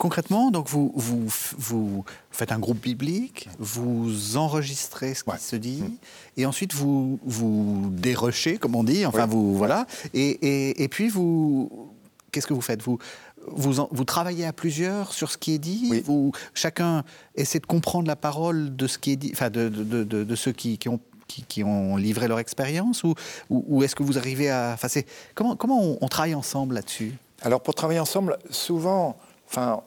[0.02, 5.38] Concrètement, donc vous, vous, vous, faites un groupe biblique, vous enregistrez ce qui ouais.
[5.38, 5.96] se dit, mmh.
[6.38, 9.30] et ensuite vous, vous dérochez, comme on dit, enfin oui.
[9.30, 11.94] vous voilà, et, et, et puis vous,
[12.32, 12.82] qu'est-ce que vous faites?
[12.82, 12.98] Vous,
[13.46, 15.86] vous, en, vous, travaillez à plusieurs sur ce qui est dit?
[15.88, 16.02] Oui.
[16.04, 17.04] vous, Chacun
[17.36, 20.34] essaie de comprendre la parole de ce qui est dit, enfin de, de, de, de
[20.34, 23.04] ceux qui, qui, ont, qui, qui, ont livré leur expérience?
[23.04, 23.14] Ou,
[23.50, 24.72] ou, ou est-ce que vous arrivez à.
[24.74, 24.88] Enfin,
[25.36, 27.14] comment, comment on, on, travaille ensemble là-dessus?
[27.42, 29.16] Alors, pour travailler ensemble, souvent,
[29.48, 29.80] enfin,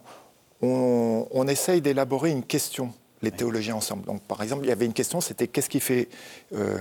[0.65, 4.06] on, on essaye d'élaborer une question, les théologiens ensemble.
[4.06, 6.10] Donc, par exemple, il y avait une question c'était qu'est-ce qui fait.
[6.54, 6.78] Euh,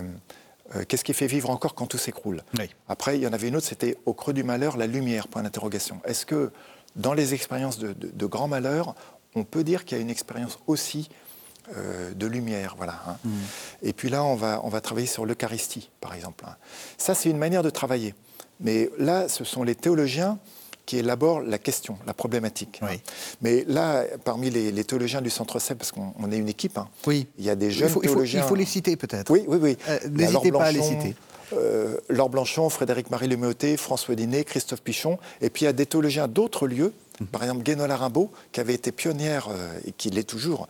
[0.75, 2.43] euh, qu'est-ce qui fait vivre encore quand tout s'écroule?
[2.59, 2.71] Oui.
[2.89, 5.43] Après, il y en avait une autre, c'était au creux du malheur, la lumière, point
[5.43, 6.01] d'interrogation.
[6.07, 6.53] Est-ce que
[6.97, 8.95] dans les expériences de, de, de grand malheur,
[9.35, 11.11] on peut dire qu'il y a une expérience aussi
[11.77, 13.03] euh, de lumière, voilà.
[13.07, 13.17] Hein?
[13.25, 13.31] Mm.
[13.83, 16.45] Et puis là, on va, on va travailler sur l'Eucharistie, par exemple.
[16.47, 16.57] Hein.
[16.99, 18.15] Ça, c'est une manière de travailler.
[18.61, 20.39] Mais là, ce sont les théologiens
[20.87, 22.81] qui élabore la question, la problématique.
[22.83, 23.01] Oui.
[23.43, 26.89] Mais là, parmi les, les, théologiens du Centre CEP, parce qu'on est une équipe, hein,
[27.07, 27.27] oui.
[27.39, 28.41] il y a des jeunes il faut, théologiens...
[28.41, 29.31] Il faut, il faut les citer peut-être.
[29.31, 29.77] Oui, oui, oui.
[29.89, 31.15] Euh, N'hésitez pas à les citer.
[31.53, 35.87] Euh, Laure Blanchon, Frédéric-Marie Leméoté, François Dinet, Christophe Pichon, et puis il y a des
[35.87, 37.25] théologiens d'autres lieux, mmh.
[37.27, 40.69] par exemple Guénola Rimbaud, qui avait été pionnière, euh, et qui l'est toujours,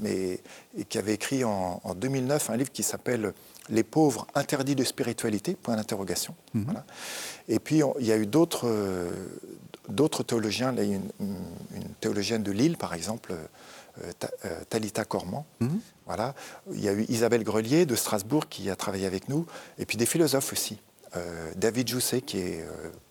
[0.00, 0.38] mais
[0.78, 3.32] et qui avait écrit en, en 2009 un livre qui s'appelle
[3.68, 6.34] les pauvres interdits de spiritualité, point d'interrogation.
[6.54, 6.62] Mmh.
[6.62, 6.84] Voilà.
[7.48, 9.10] Et puis, il y a eu d'autres, euh,
[9.88, 13.34] d'autres théologiens, là, une, une, théologienne de Lille, par exemple,
[14.02, 14.12] euh,
[14.44, 15.46] euh, Talita Cormand.
[15.58, 15.68] Mmh.
[16.06, 16.34] Voilà.
[16.72, 19.46] Il y a eu Isabelle Grelier de Strasbourg qui a travaillé avec nous,
[19.78, 20.80] et puis des philosophes aussi.
[21.16, 22.64] Euh, David Jousset, qui est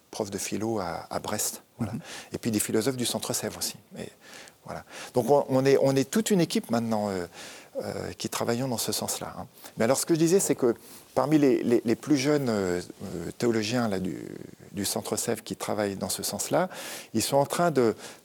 [0.09, 1.63] prof de philo à, à Brest.
[1.77, 1.93] Voilà.
[1.93, 1.99] Mmh.
[2.33, 3.75] Et puis des philosophes du Centre Sèvres aussi.
[3.97, 4.09] Et,
[4.65, 4.83] voilà.
[5.13, 7.09] Donc on, on, est, on est toute une équipe maintenant
[8.17, 9.33] qui travaillons dans ce sens-là.
[9.37, 9.47] Hein.
[9.79, 10.75] Mais alors ce que je disais, c'est que
[11.15, 12.81] parmi les, les, les plus jeunes euh,
[13.37, 14.17] théologiens là, du,
[14.73, 16.69] du, Centre Sèvres qui travaillent dans ce sens-là,
[17.13, 17.71] ils sont en train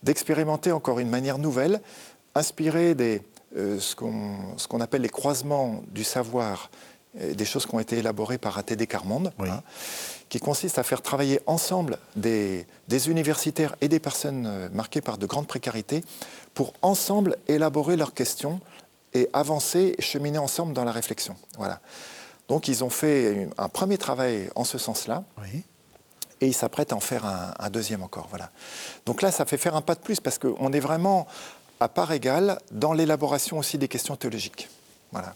[0.03, 1.81] d'expérimenter de, encore une manière nouvelle,
[2.35, 3.23] inspirée des
[3.57, 6.71] euh, ce qu'on qu appelle les croisements du savoir,
[7.15, 9.49] des choses qui ont été élaborées par ATD Carmonde, oui.
[9.49, 9.63] hein,
[10.29, 15.17] qui consiste à faire travailler ensemble des, des, universitaires et des personnes euh, marquées par
[15.17, 16.03] de grandes précarités
[16.55, 18.61] pour ensemble élaborer leurs questions
[19.15, 21.37] et avancer, cheminer ensemble dans la réflexion.
[21.57, 21.81] Voilà.
[22.49, 25.25] Donc ils ont fait un premier travail en ce sens-là.
[25.39, 25.63] Oui.
[26.41, 28.27] Et ils s'apprêtent à en faire un, un, deuxième encore.
[28.29, 28.51] Voilà.
[29.07, 31.27] Donc là, ça fait faire un pas de plus parce qu'on est vraiment
[31.81, 34.69] à part égale dans l'élaboration aussi des questions théologiques.
[35.13, 35.35] Voilà.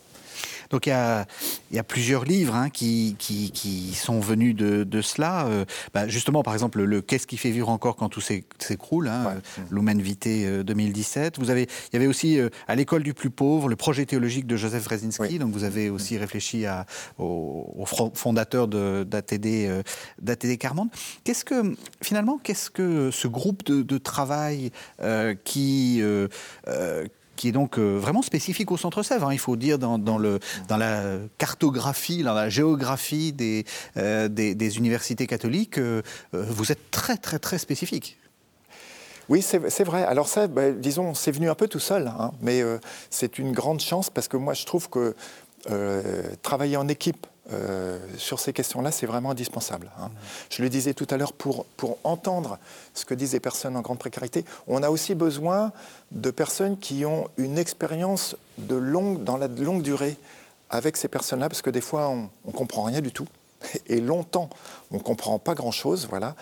[0.70, 1.26] Donc il y a,
[1.70, 5.46] il y a plusieurs livres hein, qui, qui, qui, sont venus de, de cela.
[5.46, 9.24] Euh, bah, justement, par exemple, le Qu'est-ce qui fait vivre encore quand tout s'écroule, hein,
[9.26, 9.64] ouais.
[9.70, 11.38] Lumen Vitae euh, 2017.
[11.38, 14.46] Vous avez, il y avait aussi euh, à l'école du plus pauvre le projet théologique
[14.46, 15.22] de Joseph Wrezinski.
[15.22, 15.38] Oui.
[15.38, 16.86] Donc vous avez aussi réfléchi à,
[17.18, 19.82] au, au, fondateur d'ATD euh,
[20.20, 20.88] d'ATD Carmonde.
[21.24, 26.28] Qu'est-ce que finalement, qu'est-ce que ce groupe de, de travail euh, qui euh,
[27.38, 29.28] qui est donc euh, vraiment spécifique au centre Sèvres.
[29.28, 33.64] Hein, il faut dire dans, la cartographie, dans la géographie des,
[33.96, 34.28] euh,
[34.76, 38.18] universités catholiques, euh, vous êtes très très très spécifique.
[39.28, 40.04] Oui, c'est vrai.
[40.04, 42.62] Alors ça, bah, disons, c'est venu un peu tout seul, hein, mais
[43.10, 45.14] c'est une grande chance parce que moi, je trouve que
[46.42, 49.90] travailler en équipe euh, sur ces questions-là, c'est vraiment indispensable.
[49.98, 50.08] Hein.
[50.08, 50.18] Mmh.
[50.50, 52.58] Je le disais tout à l'heure, pour, pour entendre
[52.94, 55.72] ce que disent les personnes en grande précarité, on a aussi besoin
[56.10, 60.16] de personnes qui ont une expérience de longue, dans la longue durée
[60.70, 63.26] avec ces personnes-là, parce que des fois, on ne comprend rien du tout.
[63.86, 64.50] Et longtemps,
[64.90, 66.06] on ne comprend pas grand-chose.
[66.10, 66.36] Voilà.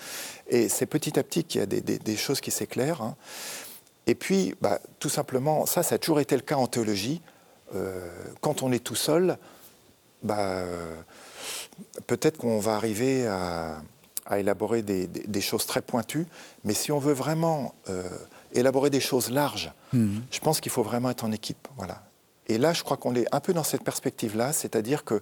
[0.49, 3.03] Et c'est petit à petit qu'il y a des, des, des choses qui s'éclairent.
[3.03, 3.17] Hein.
[4.07, 7.21] Et puis, bah, tout simplement, ça, ça a toujours été le cas en théologie.
[7.75, 8.09] Euh,
[8.41, 9.37] quand on est tout seul,
[10.23, 10.65] bah,
[12.07, 13.83] peut-être qu'on va arriver à,
[14.27, 16.27] à élaborer des, des, des, choses très pointues,
[16.65, 18.03] mais si on veut vraiment euh,
[18.53, 20.19] élaborer des choses larges, mmh.
[20.31, 21.69] je pense qu'il faut vraiment être en équipe.
[21.77, 22.03] Voilà.
[22.49, 25.21] Et là, je crois qu'on est un peu dans cette perspective-là, c'est-à-dire que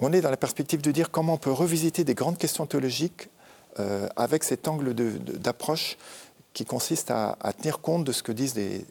[0.00, 3.28] on est dans la perspective de dire comment on peut revisiter des grandes questions théologiques
[3.78, 5.98] euh, avec cet angle d'approche
[6.54, 8.86] qui consiste à, à, tenir compte de ce que disent des,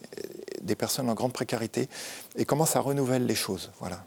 [0.62, 1.90] des, personnes en grande précarité
[2.36, 3.72] et comment ça renouvelle les choses.
[3.80, 4.06] Voilà.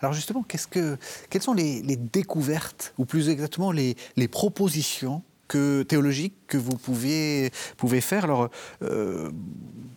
[0.00, 0.96] Alors justement, qu que,
[1.30, 6.76] quelles sont les, les, découvertes, ou plus exactement les, les propositions que, théologiques que vous
[6.76, 8.24] pouvez, pouvez faire?
[8.24, 8.48] Alors,
[8.82, 9.30] euh,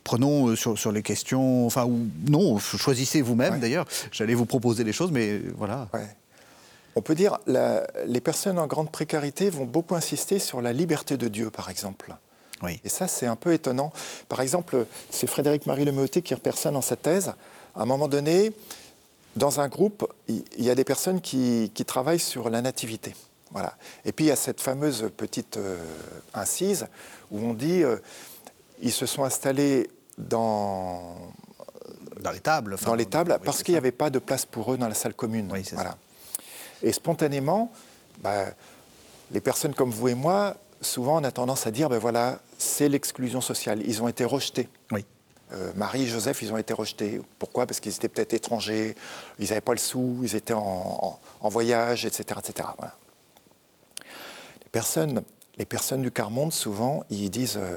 [0.03, 3.85] prenons sur, sur, les questions, enfin, ou non, choisissez vous-même d'ailleurs.
[4.11, 5.87] J'allais vous proposer des choses, mais voilà.
[6.95, 11.15] On peut dire la, les personnes en grande précarité vont beaucoup insister sur la liberté
[11.15, 12.15] de Dieu, par exemple.
[12.63, 12.79] Oui.
[12.83, 13.91] Et ça, c'est un peu étonnant.
[14.29, 17.33] Par exemple, c'est Frédéric-Marie Lemeauté qui repère ça dans sa thèse.
[17.75, 18.51] À un moment donné,
[19.35, 23.15] dans un groupe, il y a des personnes qui, travaillent sur la nativité.
[23.51, 23.75] Voilà.
[24.05, 25.77] Et puis il y a cette fameuse petite euh,
[26.33, 26.87] incise
[27.31, 27.97] où on dit euh,
[28.81, 31.17] ils se sont installés dans
[32.21, 34.77] dans les tables, dans les tables parce qu'il n'y avait pas de place pour eux
[34.77, 35.51] dans la salle commune.
[35.73, 35.97] voilà.
[36.81, 37.73] Et spontanément,
[38.19, 38.45] bah,
[39.31, 42.87] les personnes comme vous et moi, souvent on a tendance à dire ben voilà, c'est
[42.87, 43.81] l'exclusion sociale.
[43.85, 44.69] Ils ont été rejetés.
[44.91, 45.05] Oui.
[45.53, 47.21] Euh, Marie et Joseph, ils ont été rejetés.
[47.39, 47.65] Pourquoi?
[47.65, 48.95] Parce qu'ils étaient peut-être étrangers,
[49.39, 52.39] ils n'avaient pas le sou, ils étaient en, voyage, etc.
[52.39, 52.69] etc.
[54.63, 55.23] Les, personnes,
[55.57, 57.75] les personnes du quart monde, souvent, ils disent euh,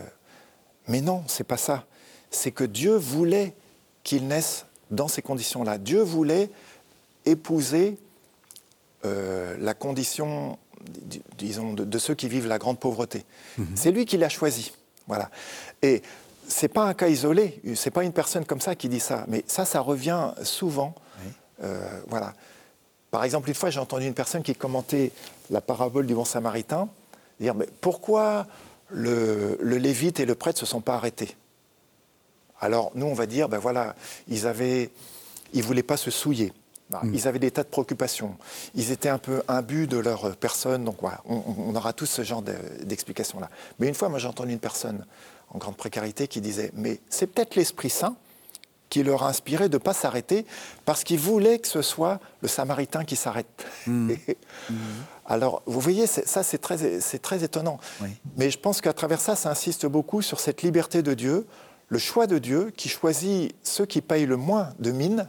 [0.87, 1.85] Mais non, c'est pas ça.
[2.31, 3.55] C'est que Dieu voulait
[4.03, 5.79] qu'ils naissent dans ces conditions-là.
[5.79, 6.51] Dieu voulait
[7.25, 7.99] épouser
[9.05, 10.59] euh, la condition,
[11.39, 13.25] disons, de, ceux qui vivent la grande pauvreté.
[13.59, 13.67] Mhm.
[13.75, 14.73] C'est lui qui l'a choisi.
[15.07, 15.31] Voilà.
[15.83, 16.03] Et
[16.49, 19.45] c'est pas un cas isolé, c'est pas une personne comme ça qui dit ça, mais
[19.47, 20.95] ça, ça revient souvent.
[21.63, 22.35] Euh, voilà.
[23.11, 25.13] Par exemple, une fois, j'ai entendu une personne qui commentait
[25.51, 26.89] la parabole du bon samaritain
[27.41, 28.47] dire mais pourquoi
[28.91, 31.37] le, lévite et le prêtre se sont pas arrêtés?
[32.61, 33.95] Alors nous, on va dire ben voilà,
[34.29, 34.91] ils avaient,
[35.53, 36.53] ils voulaient pas se souiller.
[36.91, 37.15] Mm.
[37.15, 38.37] Ils avaient des tas de préoccupations.
[38.75, 40.85] Ils étaient un peu imbus de leur personne.
[40.85, 43.49] Donc voilà, on, aura tous ce genre d'explications-là.
[43.79, 45.05] Mais une fois, moi, j'ai entendu une personne
[45.51, 48.17] en grande précarité qui disait Mais c'est peut-être l'Esprit Saint
[48.95, 50.47] qui leur a inspiré de ne pas s'arrêter
[50.85, 53.67] parce qu'il voulait que ce soit le Samaritain qui s'arrête.
[53.87, 54.13] Mm.
[54.71, 54.77] Mm.
[55.27, 56.79] Alors, vous voyez, ça, c'est très,
[57.19, 57.79] très étonnant.
[58.39, 61.47] Mais je pense qu'à travers ça, ça insiste beaucoup sur cette liberté de Dieu,
[61.89, 65.29] le choix de Dieu qui choisit ceux qui payent le moins de mine.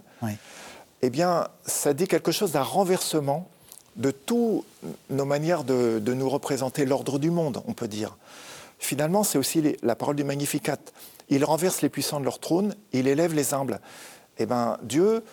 [1.01, 3.49] Eh bien, ça dit quelque chose d'un renversement
[3.97, 4.63] de toutes
[5.09, 8.15] nos manières de, de nous représenter l'ordre du monde, on peut dire
[8.79, 10.77] finalement, c'est aussi la parole du Magnificat.
[11.29, 13.79] Il renverse les puissants de leur trône, il élève les humbles.
[14.37, 15.23] Eh bien, Dieu,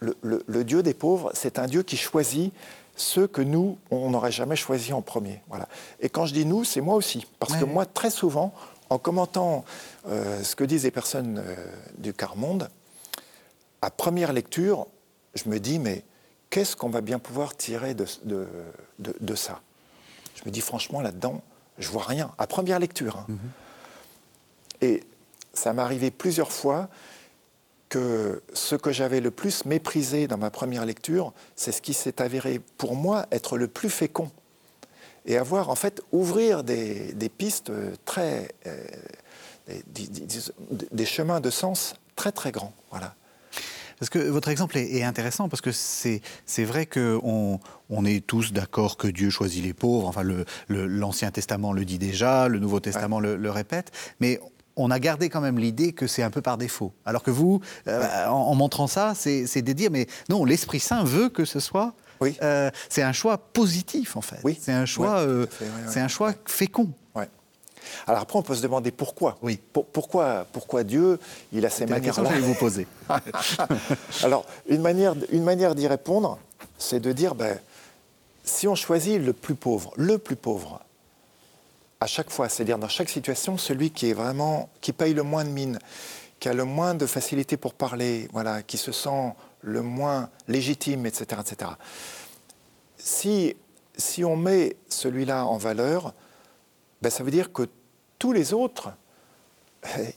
[0.00, 2.52] le, Dieu des pauvres, c'est un Dieu qui choisit
[2.96, 5.42] ceux que nous, on n'aurait jamais choisi en premier.
[5.48, 5.68] Voilà.
[6.00, 7.26] Et quand je dis nous, c'est moi aussi.
[7.38, 8.54] Parce que moi, très souvent,
[8.88, 9.64] en commentant
[10.08, 11.54] euh, ce que disent les personnes euh,
[11.98, 12.70] du quart monde,
[13.82, 14.86] à première lecture,
[15.34, 16.04] je me dis, mais
[16.48, 18.06] qu'est-ce qu'on va bien pouvoir tirer de,
[18.98, 19.60] de ça?
[20.34, 21.42] Je me dis, franchement, là-dedans,
[21.78, 23.18] je vois rien, à première lecture.
[23.18, 23.26] Hein.
[23.28, 23.38] Mhm.
[24.82, 25.04] Et
[25.52, 26.88] ça m'est arrivé plusieurs fois
[27.88, 32.20] que ce que j'avais le plus méprisé dans ma première lecture, c'est ce qui s'est
[32.20, 34.30] avéré pour moi être le plus fécond.
[35.24, 37.72] Et avoir, en fait, ouvrir des, pistes
[38.04, 38.48] très.
[38.66, 38.84] Euh,
[39.88, 40.08] des,
[40.92, 42.72] des, chemins de sens très, très grands.
[42.90, 43.16] Voilà.
[43.98, 48.96] Parce que votre exemple est, intéressant, parce que c'est vrai qu'on on est tous d'accord
[48.96, 50.06] que Dieu choisit les pauvres.
[50.06, 50.22] Enfin,
[50.68, 53.92] l'Ancien Testament le dit déjà, le Nouveau Testament le, répète.
[54.20, 54.40] Mais
[54.76, 56.92] on a gardé quand même l'idée que c'est un peu par défaut.
[57.06, 61.28] Alors que vous, euh, en, montrant ça, c'est de dire, mais non, l'Esprit Saint veut
[61.28, 61.94] que ce soit.
[62.20, 62.36] Oui.
[62.42, 64.38] Euh, c'est un choix positif, en fait.
[64.42, 64.58] Oui.
[64.60, 65.46] C'est un choix, euh,
[65.88, 66.92] c'est un choix fécond.
[68.06, 69.36] Alors après, on peut se demander pourquoi.
[69.42, 69.60] Oui.
[69.92, 71.18] pourquoi, pourquoi Dieu,
[71.52, 72.86] il a ces manières-là vais vous poser.
[74.22, 76.38] Alors, une manière, une manière d'y répondre,
[76.78, 77.58] c'est de dire, ben,
[78.44, 80.80] si on choisit le plus pauvre, le plus pauvre,
[82.00, 85.44] à chaque fois, c'est-à-dire dans chaque situation, celui qui est vraiment, qui paye le moins
[85.44, 85.78] de mine,
[86.38, 91.06] qui a le moins de facilité pour parler, voilà, qui se sent le moins légitime,
[91.06, 91.70] etc., etc.
[92.98, 93.56] Si,
[93.96, 96.12] si on met celui-là en valeur,
[97.06, 97.68] ben, ça veut dire que
[98.18, 98.90] tous les autres,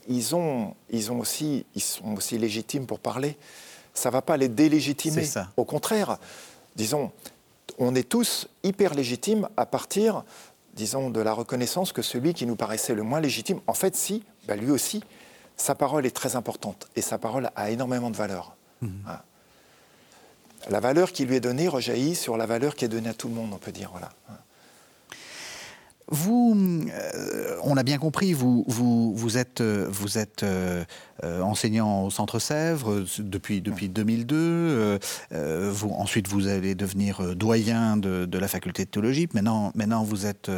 [0.08, 3.38] ils, ont, ils, ont aussi, ils sont aussi légitimes pour parler.
[3.94, 5.24] Ça ne va pas les délégitimer.
[5.56, 6.18] Au contraire,
[6.74, 7.12] disons,
[7.78, 10.24] on est tous hyper légitimes à partir,
[10.74, 14.24] disons, de la reconnaissance que celui qui nous paraissait le moins légitime, en fait, si,
[14.48, 15.00] ben, lui aussi,
[15.56, 18.56] sa parole est très importante et sa parole a énormément de valeur.
[18.80, 19.04] Mhm.
[19.06, 19.20] Hein.
[20.68, 23.28] La valeur qui lui est donnée rejaillit sur la valeur qui est donnée à tout
[23.28, 23.90] le monde, on peut dire.
[23.92, 24.10] Voilà.
[26.10, 26.56] Vous,
[26.92, 30.84] euh, on l'a bien compris, vous, vous, vous êtes, vous êtes euh,
[31.22, 34.98] euh, enseignant au Centre Sèvres depuis, depuis 2002.
[35.70, 39.28] vous, ensuite, vous allez devenir doyen de, de, la faculté de théologie.
[39.34, 40.50] Maintenant, maintenant vous, êtes,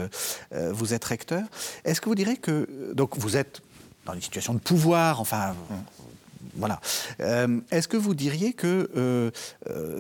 [0.53, 1.45] vous êtes recteur.
[1.85, 2.95] Est-ce que vous direz que.
[2.95, 3.61] Donc, vous êtes
[4.07, 5.55] dans une situation de pouvoir, enfin.
[6.55, 6.81] Voilà.
[7.71, 9.31] Est-ce que vous diriez que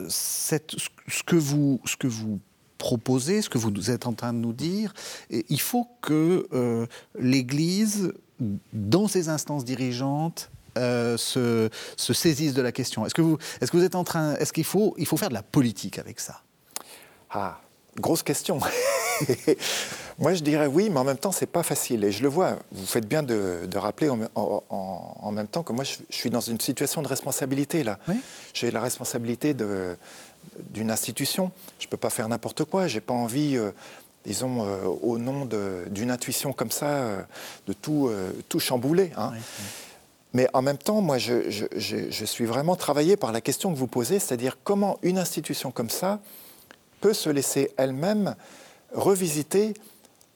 [0.09, 0.77] cette,
[1.09, 2.41] ce que vous, ce que vous
[2.83, 4.93] proposez, ce que vous êtes en train de nous dire.
[5.31, 6.85] il faut que euh,
[7.17, 8.13] l'Église,
[8.73, 13.07] dans ses instances dirigeantes, euh, se, se, saisisse de la question.
[13.07, 15.29] Est-ce que vous, est-ce que vous êtes en train, est-ce qu'il faut, il faut faire
[15.29, 16.43] de la politique avec ça?
[17.31, 17.61] Ah,
[18.01, 18.59] grosse question.
[20.19, 22.03] Moi, je dirais oui, mais en même temps, c'est pas facile.
[22.05, 22.59] Et je le vois.
[22.73, 27.03] Vous faites bien de, rappeler en, même temps que moi, je, suis dans une situation
[27.03, 27.99] de responsabilité là.
[28.55, 29.55] J'ai la responsabilité
[30.71, 31.51] d'une institution.
[31.79, 32.87] Je peux pas faire n'importe quoi.
[32.87, 33.57] J'ai pas envie.
[33.57, 33.71] Euh,
[34.25, 35.49] disons, euh, au nom
[35.91, 37.23] d'une intuition comme ça, euh,
[37.67, 38.09] de tout,
[38.49, 39.11] tout chambouler.
[39.17, 39.33] Hein.
[40.33, 43.89] Mais en même temps, moi, je, je, suis vraiment travaillé par la question que vous
[43.89, 46.21] posez, c'est-à-dire comment une institution comme ça
[47.01, 48.37] peut se laisser elle-même
[48.95, 49.75] revisiter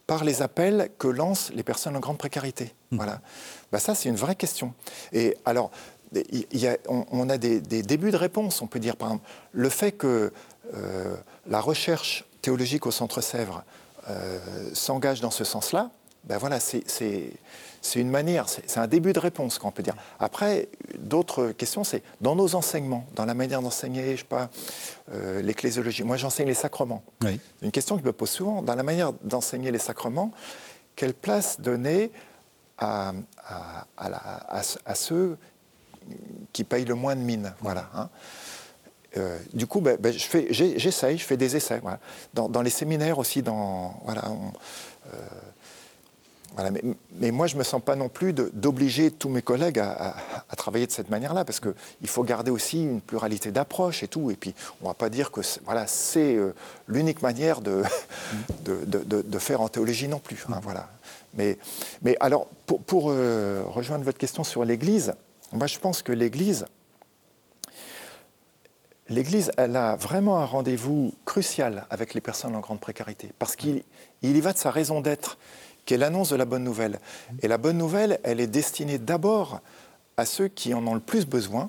[0.06, 2.74] par les appels que lancent les personnes en grande précarité.
[2.90, 2.96] Mmh.
[2.96, 3.20] Voilà.
[3.72, 4.74] Bah, ça, c'est une vraie question.
[5.12, 5.70] Et alors,
[6.12, 8.62] y a, on, a des, débuts de réponse.
[8.62, 10.32] On peut dire, par exemple, le fait que
[10.74, 11.16] euh,
[11.48, 13.64] la recherche théologique au Centre Sèvres
[14.08, 14.38] euh,
[14.72, 15.90] s'engage dans ce sens-là,
[16.24, 16.84] ben voilà, c'est
[17.86, 19.94] c'est une manière, c'est un début de réponse, qu'on peut dire.
[20.18, 24.50] Après, d'autres questions, c'est dans nos enseignements, dans la manière d'enseigner, je sais pas,
[25.12, 26.02] euh, l'ecclésiologie.
[26.02, 27.04] Moi, j'enseigne les sacrements.
[27.62, 30.32] Une question que je me pose souvent, dans la manière d'enseigner les sacrements,
[30.96, 32.10] quelle place donner
[32.78, 33.12] à,
[33.96, 35.38] à, ceux
[36.52, 37.90] qui payent le moins de mines Voilà.
[37.94, 38.08] Hein.
[39.16, 41.80] Euh, du coup, ben, ben, j'essaye, je fais des essais.
[42.34, 44.24] Dans, les séminaires aussi, dans, voilà,
[45.14, 45.18] euh,
[47.18, 50.16] mais, moi, je ne me sens pas non plus d'obliger tous mes collègues à,
[50.56, 54.30] travailler de cette manière-là, parce qu'il faut garder aussi une pluralité d'approche et tout.
[54.30, 56.54] Et puis, on ne va pas dire que voilà, c'est euh,
[56.86, 57.82] l'unique manière de,
[59.38, 60.44] faire en théologie non plus.
[60.48, 60.88] Hein, voilà.
[61.34, 61.58] mais,
[62.02, 65.14] mais alors, pour, rejoindre votre question sur l'Église,
[65.56, 66.66] moi, je pense que l'Église,
[69.08, 73.82] l'Église, elle a vraiment un rendez-vous crucial avec les personnes en grande précarité, parce qu'il
[74.22, 75.38] y va de sa raison d'être
[75.84, 76.98] qui est l'annonce de la bonne nouvelle.
[77.42, 79.60] Et la bonne nouvelle, elle est destinée d'abord
[80.16, 81.68] à ceux qui en ont le plus besoin,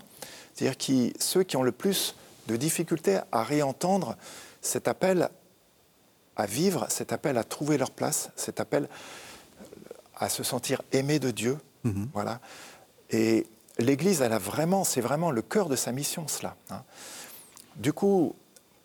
[0.53, 2.15] c'est-à-dire qui, ceux qui ont le plus
[2.47, 4.17] de difficultés à réentendre
[4.61, 5.29] cet appel
[6.35, 8.89] à vivre, cet appel à trouver leur place, cet appel
[10.15, 11.57] à se sentir aimé de Dieu.
[11.83, 12.09] Mhm.
[12.13, 12.39] Voilà.
[13.11, 13.45] Et
[13.79, 16.55] l'Église, elle a vraiment, c'est vraiment le cœur de sa mission, cela.
[16.69, 16.83] Hein.
[17.75, 18.35] Du coup,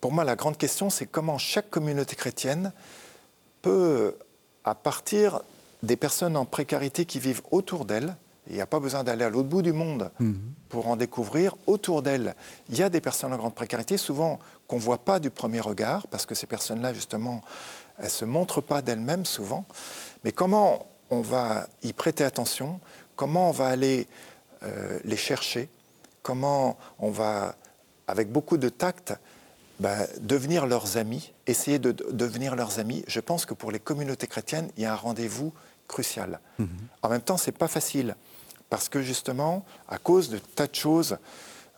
[0.01, 2.73] pour moi, la grande question, c'est comment chaque communauté chrétienne
[3.61, 4.15] peut
[4.63, 5.41] à partir
[5.81, 8.15] des personnes en précarité qui vivent autour d'elles.
[8.47, 10.37] Il n'y a pas besoin d'aller à l'autre bout du monde mhm.
[10.69, 11.55] pour en découvrir.
[11.67, 12.35] Autour d'elles,
[12.69, 15.61] il y a des personnes en grande précarité, souvent qu'on ne voit pas du premier
[15.61, 17.41] regard, parce que ces personnes-là, justement,
[17.97, 19.65] elles ne se montrent pas d'elles-mêmes souvent.
[20.23, 22.79] Mais comment on va y prêter attention?
[23.15, 24.07] Comment on va aller
[24.63, 25.69] euh, les chercher
[26.21, 27.55] Comment on va,
[28.07, 29.13] avec beaucoup de tact,
[29.79, 33.03] bah, devenir leurs amis, essayer de, devenir leurs amis.
[33.07, 35.51] Je pense que pour les communautés chrétiennes, il y a un rendez-vous
[35.89, 36.39] crucial.
[36.59, 36.69] Mhm.
[37.01, 38.15] En même temps, ce n'est pas facile,
[38.69, 41.17] parce que justement, à cause de tas de choses,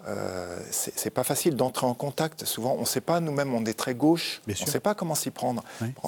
[0.08, 2.46] euh, c'est pas facile d'entrer en contact.
[2.46, 5.16] Souvent, on ne sait pas, nous-mêmes, on est très gauche, on ne sait pas comment
[5.16, 5.64] s'y prendre.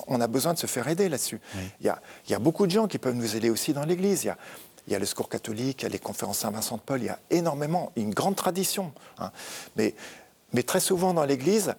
[0.07, 1.41] On a besoin de se faire aider là-dessus.
[1.81, 1.91] Il
[2.29, 4.23] y, a beaucoup de gens qui peuvent nous aider aussi dans l'Église.
[4.23, 4.37] Il y a,
[4.87, 7.91] le secours catholique, il y a les conférences Saint-Vincent de Paul, il y a énormément,
[7.95, 8.93] une grande tradition.
[9.19, 9.31] Hein.
[9.75, 9.93] Mais
[10.53, 11.73] mais très souvent dans l'Église,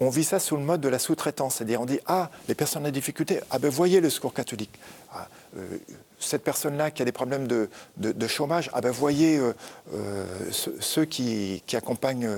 [0.00, 1.56] on vit ça sous le mode de la sous-traitance.
[1.56, 4.78] C'est-à-dire, on dit Ah, les personnes en difficulté, ah ben voyez le secours catholique.
[5.12, 5.78] Ah, euh,
[6.18, 9.54] cette personne-là qui a des problèmes de, chômage, ah ben voyez euh,
[9.94, 12.28] euh, ceux, qui, accompagnent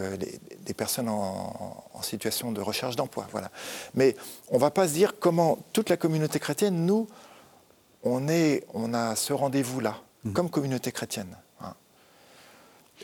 [0.66, 3.28] les, personnes en, situation de recherche d'emploi.
[3.30, 3.50] Voilà.
[3.94, 4.16] Mais
[4.50, 7.06] on ne va pas se dire comment toute la communauté chrétienne, nous,
[8.02, 10.32] on, est, on a ce rendez-vous-là, mmh.
[10.32, 11.36] comme communauté chrétienne.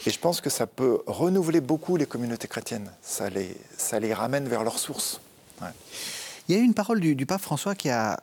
[0.07, 2.91] Et je pense que ça peut renouveler beaucoup les communautés chrétiennes.
[3.03, 5.21] Ça les, ça les ramène vers leurs sources.
[6.49, 8.21] Il y a eu une parole du, pape François qui a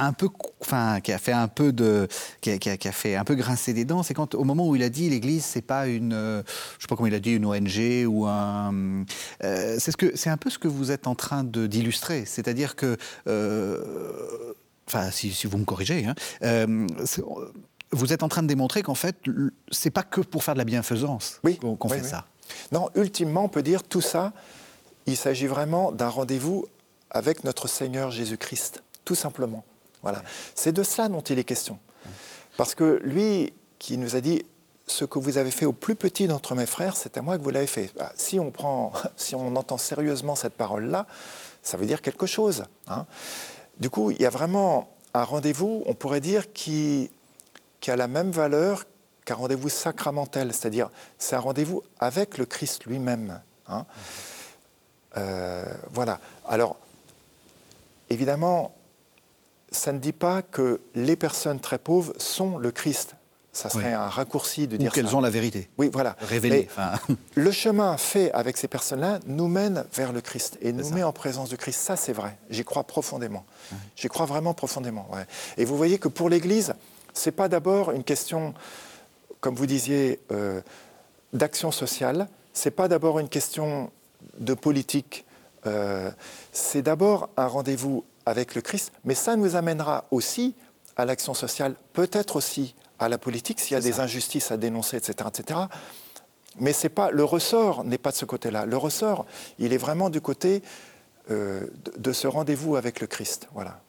[0.00, 0.28] un peu,
[0.60, 2.06] enfin, qui a fait un peu de,
[2.40, 4.04] qui a, qui a, fait un peu grincer des dents.
[4.04, 6.42] C'est quand, au moment où il a dit, l'Église, c'est pas une, euh,
[6.78, 9.04] je sais pas comment il a dit, une ONG ou un,
[9.42, 12.24] euh, c'est ce que, c'est un peu ce que vous êtes en train de d'illustrer.
[12.26, 12.96] C'est-à-dire que,
[13.26, 14.54] euh,
[14.88, 16.86] enfin, si, si, vous me corrigez, hein,
[17.90, 19.16] vous êtes en train de démontrer qu'en fait,
[19.70, 22.26] c'est pas que pour faire de la bienfaisance qu'on fait ça.
[22.72, 24.32] Non, ultimement, on peut dire tout ça,
[25.06, 26.66] il s'agit vraiment d'un rendez-vous
[27.10, 29.64] avec notre Seigneur Jésus-Christ, tout simplement.
[30.02, 30.22] Voilà.
[30.54, 31.78] C'est de cela dont il est question.
[32.56, 34.44] Parce que lui qui nous a dit
[34.86, 37.42] ce que vous avez fait au plus petit d'entre mes frères, c'est à moi que
[37.42, 37.90] vous l'avez fait.
[37.96, 41.06] Bah, si on prend, si on entend sérieusement cette parole-là,
[41.62, 42.64] ça veut dire quelque chose.
[42.86, 43.06] Hein.
[43.78, 47.10] Du coup, il y a vraiment un rendez-vous, on pourrait dire, qui
[47.86, 48.84] a la même valeur
[49.28, 53.40] qu'un rendez-vous sacramentel, c'est-à-dire c'est un rendez-vous avec le Christ lui-même.
[53.68, 53.84] Hein.
[55.18, 56.18] Euh, voilà.
[56.46, 56.76] Alors,
[58.08, 58.74] évidemment,
[59.70, 63.16] ça ne dit pas que les personnes très pauvres sont le Christ.
[63.52, 65.68] Ça serait un raccourci de dire qu'elles ont la vérité.
[65.78, 66.16] Oui, voilà.
[66.20, 66.68] Révélée.
[67.34, 71.12] Le chemin fait avec ces personnes-là nous mène vers le Christ et nous met en
[71.12, 71.80] présence du Christ.
[71.80, 72.38] Ça, c'est vrai.
[72.50, 73.44] J'y crois profondément.
[73.96, 75.08] J'y crois vraiment profondément.
[75.56, 76.74] Et vous voyez que pour l'Église,
[77.14, 78.54] c'est pas d'abord une question,
[79.40, 80.60] comme vous disiez, euh,
[81.32, 82.28] d'action sociale.
[82.52, 83.90] C'est pas d'abord une question
[84.38, 85.24] de politique.
[85.66, 86.10] Euh,
[86.52, 90.54] c'est d'abord un rendez-vous avec le Christ, mais ça nous amènera aussi
[90.96, 94.96] à l'action sociale, peut-être aussi à la politique s'il y a des injustices à dénoncer,
[94.96, 95.28] etc.
[95.28, 95.60] etc.
[96.60, 98.66] Mais c'est pas, le ressort n'est pas de ce côté-là.
[98.66, 99.26] Le ressort,
[99.58, 100.62] il est vraiment du côté
[101.30, 101.66] euh,
[101.98, 103.48] de, ce rendez-vous avec le Christ.
[103.52, 103.82] Voilà.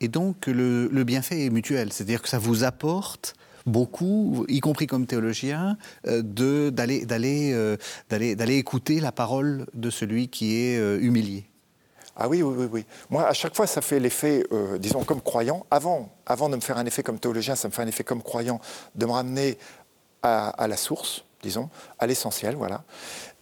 [0.00, 3.34] Et donc le, bienfait est mutuel, c'est-à-dire que ça vous apporte
[3.66, 7.04] beaucoup, y compris comme théologien, euh, d'aller
[7.52, 7.76] euh,
[8.08, 11.49] d'aller d'aller écouter la parole de celui qui est humilié.
[12.22, 15.64] Ah oui, oui, oui, Moi, à chaque fois, ça fait l'effet, euh, disons, comme croyant.
[15.70, 18.22] Avant, avant de me faire un effet comme théologien, ça me fait un effet comme
[18.22, 18.60] croyant
[18.94, 19.56] de me ramener
[20.22, 22.84] à, la source, disons, à l'essentiel, voilà.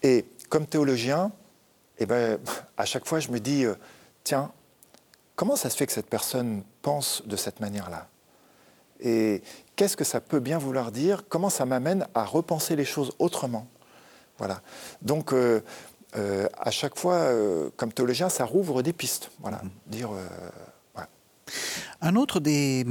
[0.05, 1.33] Et comme théologien,
[1.99, 2.39] eh ben,
[2.77, 3.75] à chaque fois, je me dis, euh,
[4.23, 4.53] tiens,
[5.35, 8.07] comment ça se fait que cette personne pense de cette manière-là?
[9.01, 9.43] Et
[9.75, 11.25] qu'est-ce que ça peut bien vouloir dire?
[11.29, 13.67] Comment ça m'amène à repenser les choses autrement?
[14.39, 14.63] Voilà.
[15.03, 15.63] Donc, euh,
[16.17, 19.31] euh, à chaque fois, euh, comme théologien, ça rouvre des pistes.
[19.41, 19.61] Voilà.
[19.87, 21.03] Dire, euh,
[22.01, 22.87] Un autre des,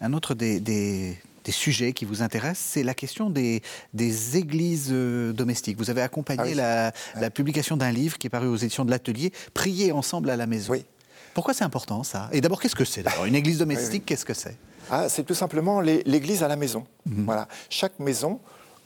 [0.00, 1.16] un autre des, des,
[1.50, 3.62] sujets qui vous intéresse, c'est la question des,
[3.94, 5.78] des églises domestiques.
[5.78, 8.90] Vous avez accompagné ah la, la, publication d'un livre qui est paru aux éditions de
[8.90, 10.74] l'Atelier, Prier ensemble à la maison.
[10.74, 10.84] Oui.
[11.32, 12.28] Pourquoi c'est important ça?
[12.32, 14.58] Et d'abord, qu'est-ce que c'est Une église domestique, qu'est-ce que c'est?
[14.90, 16.84] Ah, C'est tout simplement l'église à la maison.
[17.08, 17.24] Mm-hmm.
[17.24, 17.48] Voilà.
[17.70, 18.40] Chaque maison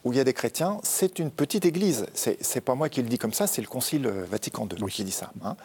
[0.04, 2.06] où il y a des chrétiens, c'est une petite église.
[2.14, 4.90] C'est n'est pas moi qui le dis comme ça, c'est le Concile euh, Vatican II
[4.90, 5.32] qui dit ça.
[5.44, 5.56] Hein.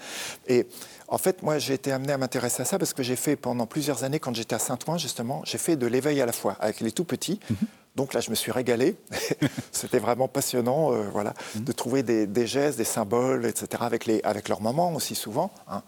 [0.48, 0.68] Et
[1.08, 3.66] en fait, moi, j'ai été amené à m'intéresser à ça parce que j'ai fait pendant
[3.66, 6.82] plusieurs années, quand j'étais à Saint-Ouen, justement, j'ai fait de l'éveil à la foi avec
[6.82, 7.40] les tout petits.
[7.50, 7.58] Mhm.
[7.96, 8.96] Donc là, je me suis régalé.
[9.72, 11.64] C'était vraiment passionnant, euh, voilà, mhm.
[11.64, 15.82] de trouver des, gestes, des symboles, etc., avec, les, avec leur maman aussi souvent, hein,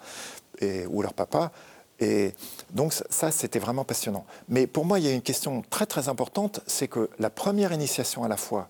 [0.60, 1.52] et, ou leur papa.
[2.00, 2.34] Et
[2.72, 4.26] donc ça, c'était vraiment passionnant.
[4.47, 7.74] Mais pour moi, il y a une question très très importante, c'est que la première
[7.74, 8.70] initiation à la foi,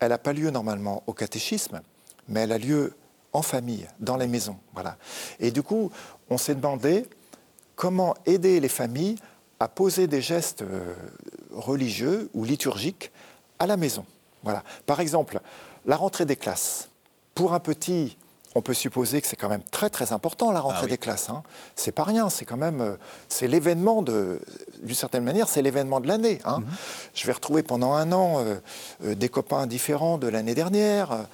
[0.00, 1.80] elle n'a pas lieu normalement au catéchisme,
[2.28, 2.94] mais elle a lieu
[3.32, 4.56] en famille, dans les maisons.
[4.74, 4.96] Voilà.
[5.40, 5.90] Et du coup,
[6.28, 7.06] on s'est demandé
[7.76, 9.16] comment aider les familles
[9.58, 10.94] à poser des gestes euh,
[11.52, 13.10] religieux ou liturgiques
[13.58, 14.04] à la maison.
[14.42, 14.64] Voilà.
[14.86, 15.40] Par exemple,
[15.86, 16.88] la rentrée des classes.
[17.34, 18.18] Pour un petit,
[18.54, 21.30] on peut supposer que c'est quand même très très important la rentrée ah des classes.
[21.30, 21.42] Hein.
[21.74, 22.96] C'est pas rien, c'est quand même euh,
[23.28, 24.40] c'est l'événement de
[24.82, 26.40] d'une certaine manière c'est l'événement de l'année.
[26.44, 26.58] Hein.
[26.60, 26.66] Mhm.
[27.14, 28.56] Je vais retrouver pendant un an euh,
[29.04, 31.26] euh, des copains différents de l'année dernière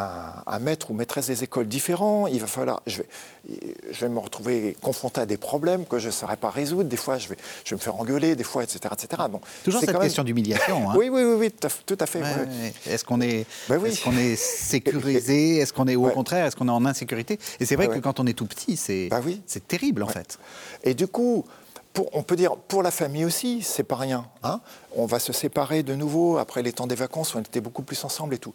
[0.00, 3.08] un, maître ou maîtresse des écoles différents, il va falloir, je vais,
[3.90, 6.84] je vais me retrouver confronté à des problèmes que je ne saurais pas résoudre.
[6.84, 8.80] Des fois, je vais, je vais me faire engueuler, des fois, etc.
[8.92, 9.22] etc.
[9.30, 10.90] Bon, Toujours cette question d'humiliation.
[10.90, 10.94] Hein.
[10.96, 12.22] oui, oui, oui, oui, tout à, fait.
[12.86, 15.56] Est-ce qu'on est, ben est, qu'on est sécurisé?
[15.58, 17.38] Est-ce qu'on est, au contraire, est-ce qu'on est en insécurité?
[17.60, 20.38] Et c'est vrai que quand on est tout petit, c'est ben c'est terrible, en fait.
[20.84, 21.44] Et du coup,
[22.12, 24.26] on peut dire pour la famille aussi, c'est pas rien.
[24.42, 24.60] Hein.
[24.96, 27.82] on va se séparer de nouveau après les temps des vacances où on était beaucoup
[27.82, 28.52] plus ensemble et tout.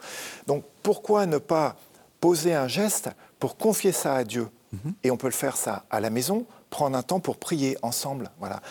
[0.47, 1.75] Donc pourquoi ne pas
[2.19, 4.47] poser un geste pour confier ça à Dieu?
[4.71, 4.93] Mhm.
[5.03, 8.31] Et on peut le faire ça à la maison, prendre un temps pour prier ensemble.
[8.39, 8.61] Voilà.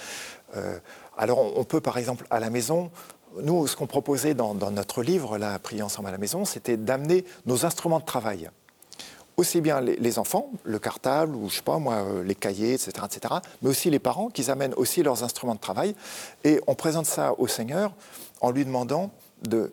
[0.57, 0.79] Euh,
[1.17, 2.91] alors on, peut par exemple à la maison
[3.41, 6.77] nous, ce qu'on proposait dans, dans, notre livre, là, Prier ensemble à la maison, c'était
[6.77, 8.51] d'amener nos instruments de travail
[9.37, 12.91] aussi bien les, enfants, le cartable ou je sais pas moi, euh, les cahiers, etc.,
[13.05, 15.95] etc., mais aussi les parents qui amènent aussi leurs instruments de travail.
[16.45, 17.93] Et on présente ça au Seigneur
[18.41, 19.11] en lui demandant
[19.43, 19.73] de,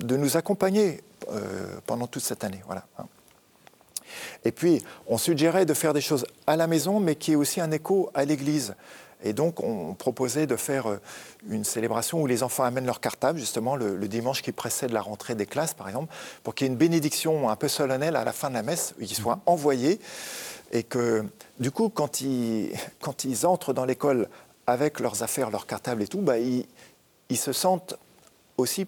[0.00, 2.62] de nous accompagner euh, pendant toute cette année.
[2.66, 2.84] Voilà.
[4.44, 7.60] Et puis, on suggérait de faire des choses à la maison, mais qui est aussi
[7.60, 8.74] un écho à l'Église.
[9.22, 11.00] Et donc, on proposait de faire euh,
[11.48, 15.34] une célébration où les enfants amènent leur cartable, justement, le, dimanche qui précède la rentrée
[15.34, 16.12] des classes, par exemple,
[16.42, 18.94] pour qu'il y ait une bénédiction un peu solennelle à la fin de la messe,
[19.02, 20.00] qui soit envoyée,
[20.72, 21.24] et que,
[21.58, 24.28] du coup, quand ils, quand ils entrent dans l'école
[24.66, 26.66] avec leurs affaires, leur cartable et tout, bah, ils,
[27.36, 27.94] se sentent
[28.56, 28.86] aussi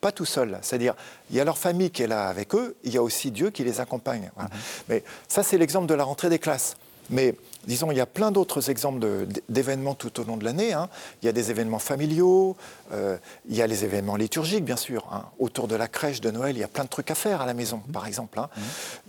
[0.00, 0.58] pas tout seuls.
[0.62, 0.94] C'est-à-dire,
[1.30, 3.50] il y a leur famille qui est là avec eux, il y a aussi Dieu
[3.50, 4.30] qui les accompagne.
[4.36, 4.48] Mhm.
[4.88, 6.76] Mais ça, c'est l'exemple de la rentrée des classes.
[7.10, 7.34] Mais
[7.66, 9.06] disons, il y a plein d'autres exemples
[9.48, 10.72] d'événements tout au long de l'année.
[10.72, 10.88] Hein.
[11.22, 12.56] Il y a des événements familiaux,
[12.92, 15.06] euh, il y a les événements liturgiques, bien sûr.
[15.12, 15.24] Hein.
[15.38, 17.46] Autour de la crèche de Noël, il y a plein de trucs à faire à
[17.46, 17.92] la maison, mmh.
[17.92, 18.38] par exemple.
[18.38, 18.48] Hein.
[18.56, 18.60] Mmh.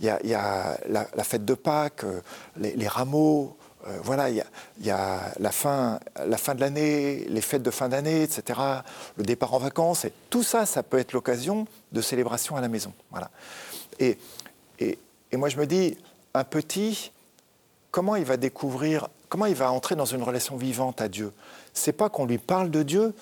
[0.01, 2.21] Il, y a, la, fête de Pâques, euh,
[2.57, 3.55] les, rameaux.
[3.87, 4.43] Euh, voilà, il
[4.81, 8.59] y a, la, fin, la fin de l'année, les fêtes de fin d'année, etc.,
[9.17, 10.03] le départ en vacances.
[10.05, 12.91] Et tout ça, ça peut être l'occasion de célébration à la maison.
[13.11, 13.29] Voilà.
[13.99, 14.17] Et,
[14.79, 14.97] et,
[15.31, 15.95] et moi, je me dis,
[16.33, 17.11] un petit,
[17.91, 21.33] comment il va découvrir, comment il va entrer dans une relation vivante à Dieu
[21.73, 23.13] C'est pas qu'on lui parle de Dieu,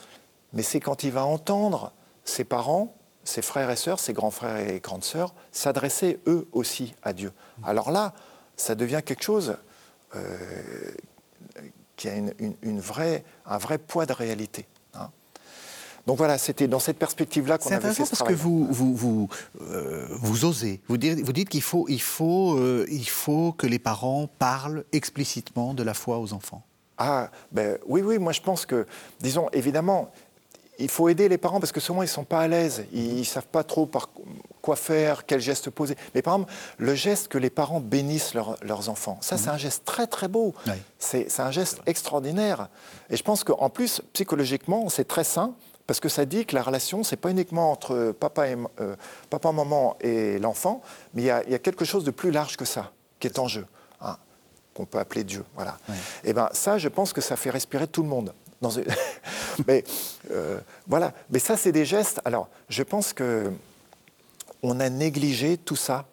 [0.54, 1.92] mais c'est quand il va entendre
[2.24, 6.94] ses parents, ses frères et sœurs, ses grands frères et grandes sœurs s'adresser eux aussi
[7.04, 7.32] à Dieu.
[7.64, 8.14] Alors là,
[8.56, 9.58] ça devient quelque chose
[10.16, 10.38] euh,
[11.96, 14.66] qui a une, vraie, un vrai poids de réalité.
[14.94, 15.10] Hein.
[16.06, 19.30] Donc voilà, c'était dans cette perspective-là qu'on avait fait ce parce que vous, vous, vous,
[19.62, 20.82] euh, vous osez.
[20.88, 24.84] Vous dites, vous dites qu'il faut, il faut, euh, il faut que les parents parlent
[24.92, 26.64] explicitement de la foi aux enfants.
[26.98, 28.86] Ah, ben oui, oui, moi je pense que,
[29.20, 30.12] disons, évidemment,
[30.78, 33.20] il faut aider les parents parce que souvent ils ne sont pas à l'aise, ils
[33.20, 34.10] ne savent pas trop par
[34.62, 35.96] quoi faire, quel geste poser.
[36.14, 39.86] Mais par exemple, le geste que les parents bénissent leurs enfants, ça c'est un geste
[39.86, 40.54] très très beau,
[41.00, 42.70] c'est un geste extraordinaire.
[43.10, 45.56] Et je pense qu'en plus, psychologiquement, c'est très sain
[45.88, 48.96] parce que ça dit que la relation, c'est pas uniquement entre papa, et, euh,
[49.30, 50.82] papa maman et l'enfant,
[51.14, 53.66] mais il y, a, quelque chose de plus large que ça qui est en jeu,
[54.02, 54.18] hein,
[54.74, 55.44] qu'on peut appeler Dieu.
[55.56, 55.78] Voilà.
[56.24, 58.34] Et ben ça, je pense que ça fait respirer tout le monde.
[59.68, 59.84] mais
[60.32, 61.14] euh, voilà.
[61.30, 62.22] Mais ça, c'est des gestes.
[62.26, 63.52] Alors, je pense que
[64.64, 66.06] on a négligé tout ça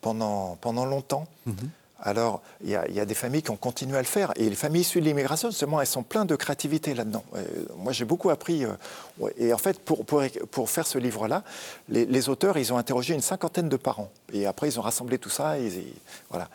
[0.00, 1.26] pendant, pendant longtemps.
[1.46, 1.70] Mhm.
[2.02, 4.32] Alors, il y, a des familles qui ont continué à le faire.
[4.36, 7.24] Et les familles issues de l'immigration, justement, elles sont pleines de créativité là-dedans.
[7.34, 7.42] Euh,
[7.78, 8.64] moi, j'ai beaucoup appris.
[8.64, 8.72] Euh,
[9.38, 11.42] et en fait, pour, pour, pour faire ce livre-là,
[11.88, 14.10] les, auteurs, ils ont interrogé une cinquantaine de parents.
[14.32, 15.58] Et après, ils ont rassemblé tout ça.
[15.58, 15.70] Et,
[16.28, 16.50] voilà.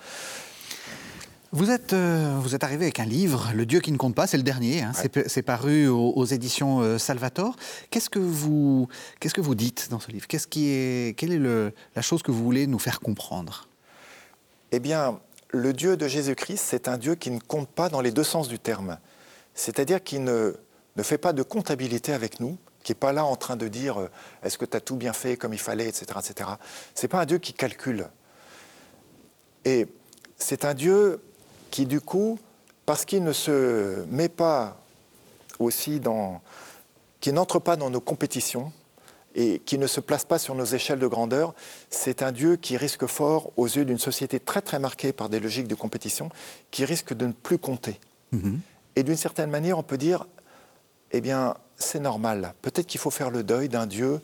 [1.53, 4.25] Vous êtes, euh, vous êtes arrivé avec un livre, Le Dieu qui ne compte pas,
[4.25, 4.93] c'est le dernier, hein.
[5.25, 7.57] c'est paru aux, éditions euh, Salvator.
[7.89, 8.87] Qu'est-ce que, vous,
[9.19, 10.27] qu'est-ce que vous dites dans ce livre?
[10.27, 13.67] Qu'est-ce qui est, Quelle est le, la chose que vous voulez nous faire comprendre?
[14.71, 15.19] Eh bien,
[15.51, 18.47] le Dieu de Jésus-Christ, c'est un Dieu qui ne compte pas dans les deux sens
[18.47, 18.97] du terme.
[19.53, 20.53] C'est-à-dire qu'il ne,
[20.95, 23.99] ne fait pas de comptabilité avec nous, qui n'est pas là en train de dire
[23.99, 24.09] euh,
[24.43, 26.05] est-ce que tu as tout bien fait comme il fallait, etc.
[26.17, 26.49] etc.
[26.95, 28.07] Ce n'est pas un Dieu qui calcule.
[29.65, 29.87] Et
[30.37, 31.21] c'est un Dieu
[31.69, 32.39] qui du coup,
[32.85, 34.77] parce qu'il ne se met pas
[35.59, 36.41] aussi dans,
[37.19, 38.71] qui n'entre pas dans nos compétitions
[39.35, 41.53] et qui ne se place pas sur nos échelles de grandeur,
[41.89, 45.39] c'est un Dieu qui risque fort, aux yeux d'une société très très marquée par des
[45.39, 46.29] logiques de compétition,
[46.71, 47.99] qui risque de ne plus compter.
[48.33, 48.57] Mm-hmm.
[48.97, 50.25] Et d'une certaine manière, on peut dire,
[51.11, 52.53] eh bien, c'est normal.
[52.61, 54.19] Peut-être qu'il faut faire le deuil d'un Dieu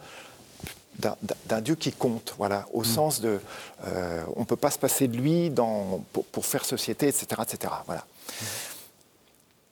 [1.45, 2.85] d'un Dieu qui compte, voilà, au mm.
[2.85, 3.39] sens de,
[3.85, 7.73] euh, on ne peut pas se passer de lui dans, pour, faire société, etc., etc.
[7.85, 8.01] Voilà.
[8.01, 8.45] Mm.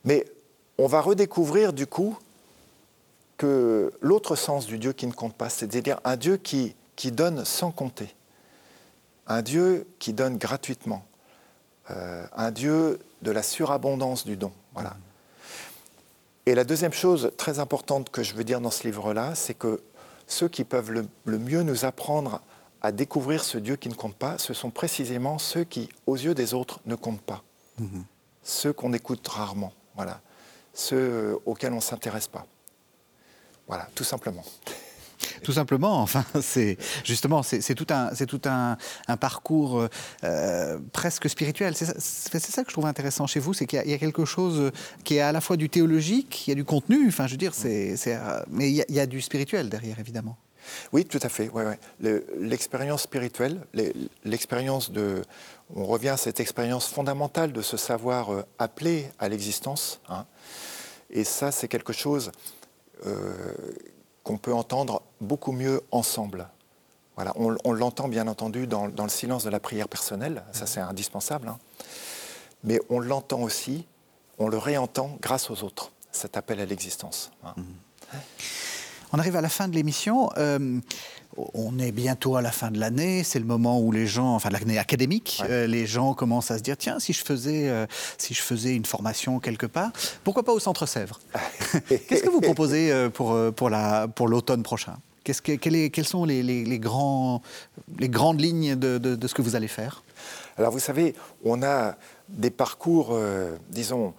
[0.05, 0.25] Mais
[0.77, 2.15] on va redécouvrir du coup
[3.37, 7.45] que l'autre sens du Dieu qui ne compte pas, c'est-à-dire un Dieu qui, qui donne
[7.45, 8.15] sans compter,
[9.27, 11.05] un Dieu qui donne gratuitement,
[11.91, 14.51] euh, un Dieu de la surabondance du don.
[14.73, 14.95] Voilà.
[16.45, 19.81] Et la deuxième chose très importante que je veux dire dans ce livre-là, c'est que
[20.27, 22.41] ceux qui peuvent le, mieux nous apprendre
[22.81, 26.35] à découvrir ce Dieu qui ne compte pas, ce sont précisément ceux qui, aux yeux
[26.35, 27.43] des autres, ne comptent pas.
[27.79, 28.05] Mhm.
[28.43, 30.21] Ceux qu'on écoute rarement, voilà.
[30.73, 32.45] Ceux auxquels on ne s'intéresse pas.
[33.67, 34.43] Voilà, tout simplement.
[35.43, 38.77] Tout simplement, enfin, c'est justement, c'est tout un, c'est tout un,
[39.17, 39.87] parcours
[40.23, 41.75] euh, presque spirituel.
[41.75, 44.71] C'est ça, que je trouve intéressant chez vous, c'est qu'il y, a quelque chose
[45.03, 47.37] qui est à la fois du théologique, il y a du contenu, enfin, je veux
[47.37, 50.37] dire, c'est, euh, mais il y, a, du spirituel derrière, évidemment.
[50.91, 51.49] Oui, tout à fait.
[51.49, 51.79] Ouais,
[52.39, 53.61] L'expérience spirituelle,
[54.23, 55.21] l'expérience de,
[55.75, 60.01] on revient à cette expérience fondamentale de se savoir euh, appelé à l'existence.
[60.09, 60.25] Hein.
[61.11, 62.31] Et ça, c'est quelque chose
[64.23, 66.47] qu'on peut entendre beaucoup mieux ensemble.
[67.15, 71.47] Voilà, on, l'entend bien entendu dans, le silence de la prière personnelle, ça c'est indispensable,
[71.47, 71.57] hein.
[72.63, 73.85] mais on l'entend aussi,
[74.37, 77.31] on le réentend grâce aux autres, cet appel à l'existence.
[77.45, 77.53] Hein.
[77.55, 77.63] Mmh.
[79.13, 80.29] On arrive à la fin de l'émission.
[80.37, 80.81] Euh,
[81.53, 84.49] on est bientôt à la fin de l'année, c'est le moment où les gens, enfin
[84.49, 87.85] l'année académique, euh, les gens commencent à se dire tiens, si je faisais, euh,
[88.17, 89.91] si je faisais une formation quelque part,
[90.23, 91.19] pourquoi pas au Centre Sèvres
[91.87, 94.97] Qu'est-ce que vous proposez euh, pour, pour, la, pour l'automne prochain?
[95.23, 97.41] Que, quelles sont les, les, grands,
[97.97, 100.03] les grandes lignes de, de, ce que vous allez faire?
[100.55, 101.95] Alors vous savez, on a
[102.29, 103.17] des parcours,
[103.71, 104.13] disons,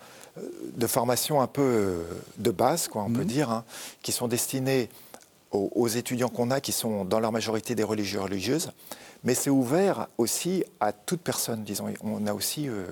[0.77, 2.03] de formation un peu
[2.39, 3.27] de base, quoi, on peut mmh.
[3.27, 3.65] dire, hein,
[4.03, 4.89] qui sont destinés
[5.57, 8.71] aux, étudiants qu'on a qui sont dans leur majorité des religieux religieuses,
[9.25, 11.93] mais c'est ouvert aussi à toute personne, disons.
[12.03, 12.87] On a aussi euh,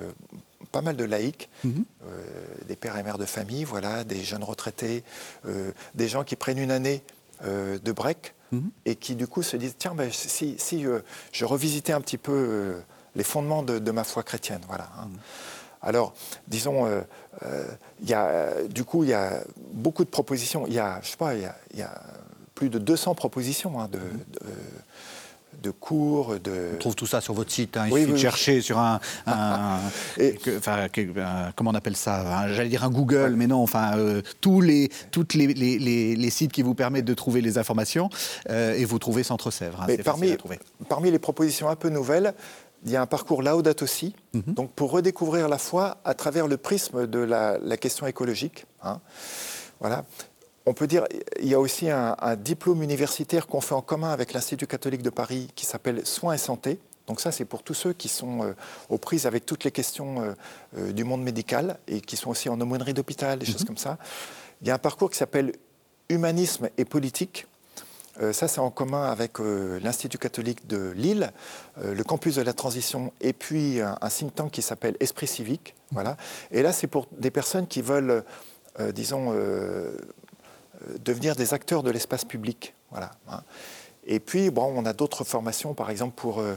[0.73, 1.85] pas mal de laïcs, mhm.
[2.07, 2.25] euh,
[2.67, 5.05] des pères et mères de famille, voilà, des jeunes retraités,
[5.47, 7.03] euh, des gens qui prennent une année
[7.43, 8.71] de break mhm.
[8.87, 10.87] et qui du coup se disent tiens, ben, si, si
[11.33, 12.81] je revisitais un petit peu
[13.17, 14.89] les fondements de, ma foi chrétienne, voilà.
[14.99, 15.09] Hein.
[15.09, 15.19] Mhm.
[15.83, 16.15] Alors,
[16.49, 16.89] disons,
[18.01, 19.43] il y a, du coup, il y a
[19.73, 20.67] beaucoup de propositions.
[20.67, 21.43] Il y a, je sais pas, il
[21.75, 22.03] y a
[22.55, 26.71] plus de 200 propositions hein, de cours, de...
[26.75, 27.87] On trouve tout ça sur votre site, hein.
[27.89, 29.01] il suffit de chercher sur un...
[30.59, 30.87] enfin,
[31.57, 35.35] comment on appelle ça J'allais dire un Google, mais non, enfin, euh, tous les, toutes
[35.35, 38.11] les, les, sites qui vous permettent de trouver les informations,
[38.51, 39.83] euh, et vous trouvez Centre Sèvres.
[39.83, 40.37] Hein, parmi,
[40.89, 42.35] parmi les propositions un peu nouvelles,
[42.85, 44.55] il y a un parcours Laudato aussi, mhm.
[44.55, 48.67] donc pour redécouvrir la foi à travers le prisme de la, question écologique.
[48.83, 49.01] Hein.
[49.81, 50.05] Voilà.
[50.67, 51.05] On peut dire
[51.41, 55.11] il y a aussi un, diplôme universitaire qu'on fait en commun avec l'Institut catholique de
[55.11, 56.79] Paris qui s'appelle Soins et santé.
[57.07, 58.55] Donc ça, c'est pour tous ceux qui sont euh,
[58.89, 60.33] aux prises avec toutes les questions euh,
[60.79, 63.67] euh, du monde médical et qui sont aussi en aumônerie d'hôpital, des choses mhm.
[63.67, 63.99] comme ça.
[64.63, 65.53] Il y a un parcours qui s'appelle
[66.09, 67.47] Humanisme et politique.
[68.33, 71.33] ça, c'est en commun avec l'Institut catholique de Lille,
[71.83, 75.75] le campus de la transition et puis un, un think tank qui s'appelle Esprit civique.
[75.93, 76.17] Voilà.
[76.51, 78.23] Et là, c'est pour des personnes qui veulent,
[78.93, 79.35] disons,
[81.05, 82.75] devenir des acteurs de l'espace public.
[82.91, 83.13] Voilà.
[83.29, 83.41] Hein.
[84.07, 86.55] Et puis, bon, on a d'autres formations, par exemple pour euh,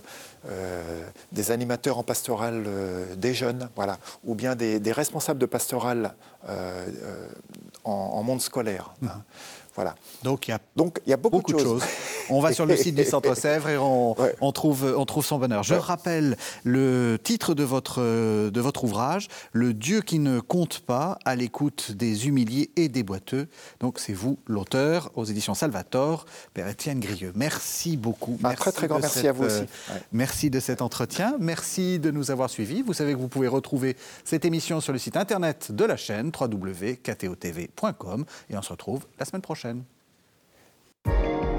[0.50, 6.16] euh, des animateurs en pastoral euh, des jeunes, voilà, ou bien des, responsables de pastoral
[7.84, 8.94] en, monde scolaire.
[9.04, 9.08] Hein.
[9.08, 9.10] Mmh.
[9.78, 9.94] Voilà.
[10.24, 11.84] Donc il y a, Donc, il y a beaucoup, de, choses.
[12.32, 15.62] On va sur le site du Centre Sèvres et on, trouve, on trouve son bonheur.
[15.62, 21.20] Je rappelle le titre de votre, de votre ouvrage, Le Dieu qui ne compte pas,
[21.26, 23.48] à l'écoute des humiliés et des boiteux.
[23.80, 26.26] Donc c'est vous l'auteur aux éditions Salvator,
[26.56, 27.32] Père Étienne Grieux.
[27.36, 28.40] Merci beaucoup.
[28.44, 29.62] Un très très grand merci à vous aussi.
[29.92, 31.36] Euh, merci de cet entretien.
[31.40, 32.82] Merci de nous avoir suivis.
[32.82, 36.32] Vous savez que vous pouvez retrouver cette émission sur le site internet de la chaîne
[36.40, 41.57] www.ktotv.com et on se retrouve la semaine prochaine.